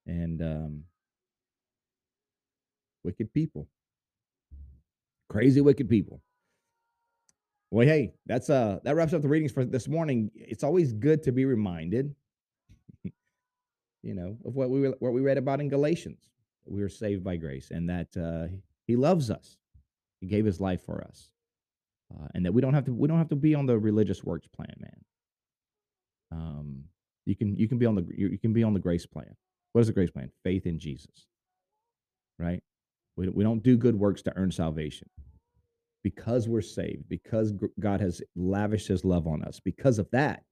and 0.06 0.40
um, 0.42 0.84
wicked 3.04 3.32
people, 3.32 3.68
crazy 5.28 5.60
wicked 5.60 5.88
people. 5.88 6.22
Well, 7.70 7.86
hey, 7.86 8.14
that's 8.26 8.48
uh 8.48 8.78
that 8.84 8.96
wraps 8.96 9.12
up 9.12 9.22
the 9.22 9.28
readings 9.28 9.52
for 9.52 9.64
this 9.64 9.88
morning. 9.88 10.30
It's 10.34 10.64
always 10.64 10.92
good 10.92 11.22
to 11.24 11.32
be 11.32 11.44
reminded, 11.44 12.14
you 14.02 14.14
know, 14.14 14.36
of 14.44 14.54
what 14.54 14.70
we 14.70 14.88
what 15.00 15.12
we 15.12 15.20
read 15.20 15.38
about 15.38 15.60
in 15.60 15.68
Galatians. 15.68 16.30
We 16.66 16.82
were 16.82 16.88
saved 16.88 17.24
by 17.24 17.36
grace, 17.36 17.70
and 17.70 17.88
that 17.88 18.16
uh, 18.16 18.54
He 18.86 18.96
loves 18.96 19.30
us. 19.30 19.56
He 20.20 20.26
gave 20.26 20.44
His 20.44 20.60
life 20.60 20.84
for 20.84 21.02
us 21.02 21.30
uh, 22.14 22.26
and 22.34 22.44
that 22.44 22.52
we 22.52 22.60
don't 22.62 22.74
have 22.74 22.84
to 22.86 22.94
we 22.94 23.08
don't 23.08 23.18
have 23.18 23.28
to 23.28 23.36
be 23.36 23.54
on 23.54 23.66
the 23.66 23.78
religious 23.78 24.24
works 24.24 24.48
plan, 24.48 24.74
man. 24.78 25.00
Um, 26.30 26.84
you 27.26 27.36
can 27.36 27.56
you 27.56 27.68
can 27.68 27.78
be 27.78 27.86
on 27.86 27.94
the 27.94 28.06
you, 28.16 28.28
you 28.28 28.38
can 28.38 28.52
be 28.52 28.62
on 28.62 28.74
the 28.74 28.80
grace 28.80 29.06
plan. 29.06 29.34
What 29.72 29.82
is 29.82 29.86
the 29.88 29.92
grace 29.92 30.10
plan? 30.10 30.30
Faith 30.44 30.66
in 30.66 30.78
Jesus, 30.78 31.26
right? 32.38 32.62
We 33.16 33.28
we 33.28 33.44
don't 33.44 33.62
do 33.62 33.76
good 33.76 33.96
works 33.96 34.22
to 34.22 34.36
earn 34.36 34.50
salvation. 34.50 35.08
Because 36.04 36.48
we're 36.48 36.62
saved, 36.62 37.08
because 37.08 37.52
God 37.80 38.00
has 38.00 38.22
lavished 38.36 38.86
His 38.86 39.04
love 39.04 39.26
on 39.26 39.42
us, 39.42 39.60
because 39.62 39.98
of 39.98 40.08
that, 40.12 40.44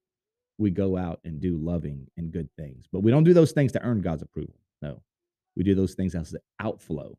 we 0.59 0.71
go 0.71 0.97
out 0.97 1.21
and 1.25 1.41
do 1.41 1.57
loving 1.59 2.07
and 2.17 2.33
good 2.33 2.49
things. 2.57 2.87
But 2.93 3.03
we 3.03 3.11
don't 3.11 3.25
do 3.25 3.35
those 3.35 3.53
things 3.53 3.73
to 3.73 3.83
earn 3.83 4.01
God's 4.01 4.23
approval. 4.23 4.55
No, 4.83 5.03
We 5.57 5.65
do 5.65 5.75
those 5.75 5.95
things 5.95 6.15
as 6.15 6.31
the 6.31 6.41
outflow 6.61 7.17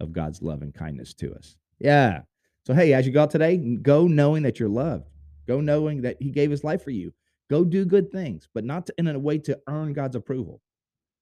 of 0.00 0.12
God's 0.12 0.42
love 0.42 0.62
and 0.62 0.74
kindness 0.74 1.14
to 1.14 1.34
us. 1.34 1.56
Yeah. 1.78 2.22
So, 2.66 2.74
hey, 2.74 2.92
as 2.94 3.06
you 3.06 3.12
go 3.12 3.22
out 3.22 3.30
today, 3.30 3.56
go 3.56 4.06
knowing 4.06 4.42
that 4.42 4.58
you're 4.58 4.68
loved. 4.68 5.08
Go 5.46 5.60
knowing 5.60 6.02
that 6.02 6.16
He 6.20 6.30
gave 6.30 6.50
His 6.50 6.64
life 6.64 6.82
for 6.82 6.90
you. 6.90 7.12
Go 7.48 7.64
do 7.64 7.84
good 7.84 8.10
things, 8.10 8.48
but 8.54 8.64
not 8.64 8.86
to, 8.86 8.94
in 8.98 9.06
a 9.06 9.18
way 9.18 9.38
to 9.38 9.58
earn 9.68 9.92
God's 9.92 10.16
approval, 10.16 10.60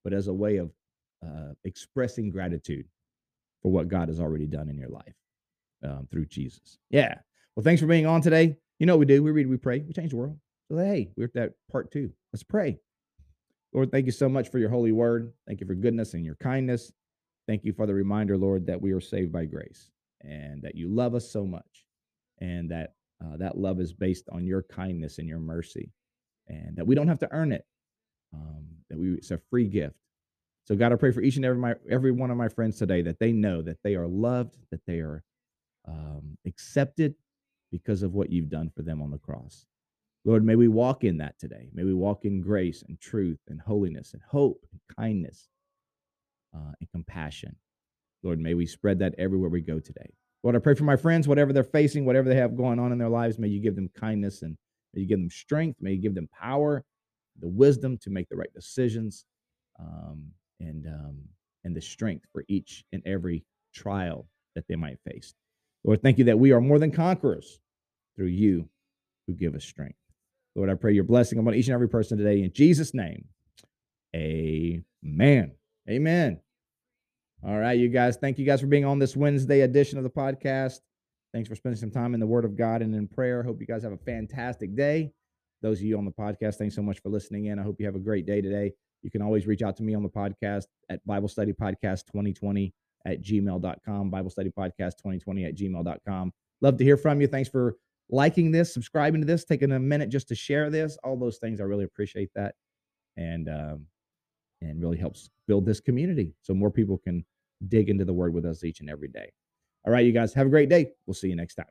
but 0.03 0.13
as 0.15 0.29
a 0.29 0.33
way 0.33 0.57
of 0.57 0.71
uh, 1.25 1.53
expressing 1.65 2.31
gratitude 2.31 2.87
for 3.63 3.71
what 3.71 3.89
God 3.89 4.09
has 4.09 4.21
already 4.21 4.47
done 4.47 4.69
in 4.69 4.79
your 4.79 4.89
life 4.89 5.15
um, 5.83 6.09
through 6.11 6.27
Jesus. 6.27 6.79
Yeah. 6.91 7.17
Well, 7.55 7.65
thanks 7.65 7.81
for 7.81 7.87
being 7.87 8.07
on 8.07 8.23
today. 8.23 8.57
You 8.79 8.87
know 8.87 8.95
what 8.95 9.01
we 9.01 9.07
do? 9.07 9.23
We 9.23 9.31
read, 9.31 9.49
we 9.49 9.57
pray, 9.57 9.81
we 9.81 9.93
change 9.93 10.11
the 10.11 10.17
world. 10.17 10.39
So, 10.71 10.79
hey, 10.79 11.11
we're 11.17 11.25
at 11.25 11.35
that 11.35 11.53
part 11.71 11.91
two. 11.91 12.11
Let's 12.33 12.43
pray. 12.43 12.79
Lord, 13.73 13.91
thank 13.91 14.07
you 14.07 14.13
so 14.13 14.29
much 14.29 14.51
for 14.51 14.59
your 14.59 14.71
holy 14.71 14.93
word. 14.93 15.33
Thank 15.47 15.61
you 15.61 15.67
for 15.67 15.75
goodness 15.75 16.15
and 16.15 16.25
your 16.25 16.37
kindness. 16.37 16.93
Thank 17.47 17.65
you 17.65 17.73
for 17.73 17.87
the 17.87 17.95
reminder, 17.95 18.39
Lord, 18.39 18.67
that 18.67 18.81
we 18.81 18.93
are 18.93 19.01
saved 19.01 19.33
by 19.33 19.45
grace 19.45 19.91
and 20.23 20.63
that 20.63 20.75
you 20.75 20.89
love 20.89 21.15
us 21.15 21.31
so 21.31 21.45
much 21.45 21.85
and 22.41 22.71
that 22.71 22.95
uh, 23.25 23.37
that 23.39 23.59
love 23.59 23.81
is 23.81 23.93
based 23.93 24.29
on 24.33 24.47
your 24.47 24.63
kindness 24.63 25.19
and 25.19 25.29
your 25.29 25.39
mercy 25.39 25.91
and 26.49 26.77
that 26.77 26.87
we 26.87 26.95
don't 26.95 27.09
have 27.09 27.21
to 27.21 27.33
earn 27.33 27.53
it, 27.53 27.65
um, 28.35 28.67
that 28.91 28.99
we, 28.99 29.13
it's 29.13 29.31
a 29.31 29.41
free 29.51 29.67
gift. 29.67 29.97
So, 30.67 30.75
God, 30.75 30.93
I 30.93 30.97
pray 30.97 31.13
for 31.13 31.21
each 31.21 31.37
and 31.37 31.45
every, 31.45 31.59
my, 31.59 31.75
every 31.91 32.11
one 32.11 32.31
of 32.31 32.37
my 32.37 32.49
friends 32.49 32.79
today 32.79 33.03
that 33.03 33.19
they 33.19 33.33
know 33.33 33.61
that 33.63 33.79
they 33.83 33.95
are 33.97 34.07
loved, 34.07 34.57
that 34.71 34.81
they 34.87 35.01
are 35.01 35.23
um, 35.87 36.39
accepted 36.47 37.15
because 37.71 38.03
of 38.03 38.15
what 38.15 38.31
you've 38.31 38.49
done 38.49 38.71
for 38.75 38.83
them 38.83 39.03
on 39.03 39.11
the 39.11 39.19
cross. 39.19 39.67
Lord, 40.25 40.45
may 40.45 40.57
we 40.57 40.69
walk 40.69 41.05
in 41.05 41.19
that 41.19 41.39
today. 41.39 41.69
May 41.75 41.85
we 41.85 41.93
walk 41.93 42.25
in 42.25 42.41
grace 42.41 42.83
and 42.87 42.99
truth 42.99 43.39
and 43.49 43.61
holiness 43.61 44.15
and 44.15 44.23
hope 44.23 44.65
and 44.73 44.81
kindness 44.97 45.49
uh, 46.55 46.73
and 46.81 46.91
compassion. 46.91 47.57
Lord, 48.23 48.41
may 48.41 48.55
we 48.55 48.65
spread 48.65 48.99
that 49.01 49.15
everywhere 49.19 49.51
we 49.51 49.61
go 49.61 49.79
today. 49.79 50.15
Lord, 50.43 50.57
I 50.57 50.61
pray 50.61 50.75
for 50.75 50.85
my 50.85 50.97
friends, 50.97 51.29
whatever 51.29 51.53
they're 51.53 51.63
facing, 51.63 52.07
whatever 52.07 52.29
they 52.29 52.37
have 52.37 52.57
going 52.57 52.79
on 52.79 52.93
in 52.93 52.99
their 52.99 53.09
lives, 53.09 53.39
may 53.39 53.49
you 53.49 53.61
give 53.61 53.77
them 53.77 53.91
kindness 53.95 54.43
and 54.43 54.57
may 54.95 55.03
you 55.03 55.07
give 55.07 55.19
them 55.19 55.31
strength. 55.31 55.79
May 55.81 55.93
you 55.93 56.03
give 56.03 56.15
them 56.15 56.29
power, 56.33 56.85
the 57.41 57.49
wisdom 57.49 57.99
to 57.99 58.11
make 58.11 58.29
the 58.29 58.37
right 58.37 58.53
decisions, 58.55 59.27
um, 59.79 60.23
and 60.61 60.87
um, 60.87 61.19
and 61.65 61.75
the 61.75 61.81
strength 61.81 62.27
for 62.33 62.45
each 62.49 62.85
and 62.93 63.03
every 63.07 63.45
trial 63.75 64.27
that 64.55 64.65
they 64.69 64.77
might 64.77 64.99
face. 65.11 65.35
Lord, 65.83 66.03
thank 66.03 66.19
you 66.19 66.25
that 66.25 66.39
we 66.39 66.53
are 66.53 66.61
more 66.61 66.79
than 66.79 66.91
conquerors 66.91 67.59
through 68.17 68.27
you 68.27 68.69
who 69.27 69.35
give 69.35 69.55
us 69.55 69.65
strength. 69.65 69.99
Lord, 70.55 70.71
I 70.71 70.75
pray 70.75 70.93
your 70.93 71.05
blessing 71.05 71.39
upon 71.39 71.55
each 71.55 71.67
and 71.67 71.75
every 71.75 71.89
person 71.89 72.17
today 72.17 72.43
in 72.43 72.53
Jesus' 72.53 72.95
name. 72.95 73.27
Amen. 74.15 75.53
Amen. 75.89 76.41
All 77.47 77.59
right, 77.59 77.79
you 77.79 77.89
guys. 77.89 78.17
Thank 78.17 78.39
you 78.39 78.47
guys 78.47 78.61
for 78.61 78.67
being 78.67 78.85
on 78.85 78.99
this 78.99 79.17
Wednesday 79.17 79.63
edition 79.63 79.99
of 79.99 80.05
the 80.05 80.11
podcast. 80.11 80.81
Thanks 81.33 81.49
for 81.49 81.57
spending 81.57 81.79
some 81.79 81.91
time 81.91 82.15
in 82.15 82.21
the 82.21 82.27
Word 82.27 82.45
of 82.45 82.57
God 82.57 82.81
and 82.81 82.95
in 82.95 83.09
prayer. 83.09 83.43
Hope 83.43 83.61
you 83.61 83.67
guys 83.67 83.83
have 83.83 83.93
a 83.93 83.99
fantastic 83.99 84.75
day. 84.77 85.13
Those 85.61 85.79
of 85.79 85.85
you 85.85 85.99
on 85.99 86.05
the 86.05 86.13
podcast, 86.13 86.57
thanks 86.57 86.77
so 86.77 86.83
much 86.83 87.01
for 87.01 87.09
listening 87.09 87.47
in. 87.47 87.59
I 87.59 87.63
hope 87.63 87.77
you 87.81 87.87
have 87.87 87.97
a 87.97 88.01
great 88.01 88.25
day 88.25 88.41
today. 88.41 88.73
You 89.03 89.11
can 89.11 89.21
always 89.21 89.47
reach 89.47 89.63
out 89.63 89.77
to 89.79 89.83
me 89.83 89.95
on 89.95 90.03
the 90.03 90.09
podcast 90.09 90.65
at 90.89 91.05
Bible 91.05 91.29
Study 91.29 91.53
Podcast 91.53 92.07
2020 92.07 92.73
at 93.05 93.21
gmail.com, 93.23 94.11
Bible 94.11 94.31
Study 94.31 94.51
Podcast 94.51 94.97
2020 94.99 95.45
at 95.45 95.55
gmail.com. 95.57 96.33
Love 96.61 96.79
to 96.79 96.85
hear 96.85 96.97
from 96.97 97.21
you. 97.21 97.27
Thanks 97.27 97.49
for 97.49 97.77
liking 98.11 98.51
this, 98.51 98.73
subscribing 98.73 99.21
to 99.21 99.27
this, 99.27 99.45
taking 99.45 99.73
a 99.73 99.79
minute 99.79 100.09
just 100.09 100.29
to 100.29 100.35
share 100.35 100.71
this, 100.71 100.99
all 101.03 101.17
those 101.17 101.39
things. 101.39 101.61
I 101.61 101.65
really 101.65 101.85
appreciate 101.85 102.31
that. 102.35 102.55
And, 103.17 103.49
um, 103.49 103.87
and 104.61 104.81
really 104.81 104.97
helps 104.97 105.31
build 105.47 105.67
this 105.67 105.81
community 105.81 106.35
so 106.43 106.55
more 106.55 106.71
people 106.71 106.99
can 106.99 107.25
dig 107.69 107.89
into 107.89 108.05
the 108.05 108.13
word 108.13 108.35
with 108.35 108.45
us 108.45 108.65
each 108.65 108.81
and 108.81 108.91
every 108.91 109.09
day. 109.09 109.31
All 109.87 109.93
right, 109.93 110.05
you 110.05 110.13
guys 110.13 110.33
have 110.35 110.47
a 110.47 110.51
great 110.51 110.69
day. 110.69 110.93
We'll 111.07 111.15
see 111.15 111.29
you 111.29 111.37
next 111.37 111.57
time. 111.57 111.67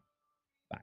Bye. 0.69 0.79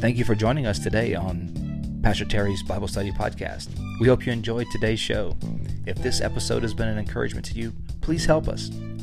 Thank 0.00 0.16
you 0.16 0.24
for 0.24 0.34
joining 0.34 0.66
us 0.66 0.78
today 0.78 1.14
on 1.14 2.00
Pastor 2.02 2.24
Terry's 2.24 2.62
Bible 2.62 2.88
Study 2.88 3.12
Podcast. 3.12 3.68
We 4.00 4.08
hope 4.08 4.26
you 4.26 4.32
enjoyed 4.32 4.66
today's 4.72 5.00
show. 5.00 5.36
If 5.86 5.96
this 6.02 6.20
episode 6.20 6.62
has 6.62 6.74
been 6.74 6.88
an 6.88 6.98
encouragement 6.98 7.46
to 7.46 7.54
you, 7.54 7.72
please 8.00 8.24
help 8.24 8.48
us 8.48 8.70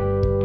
you 0.00 0.39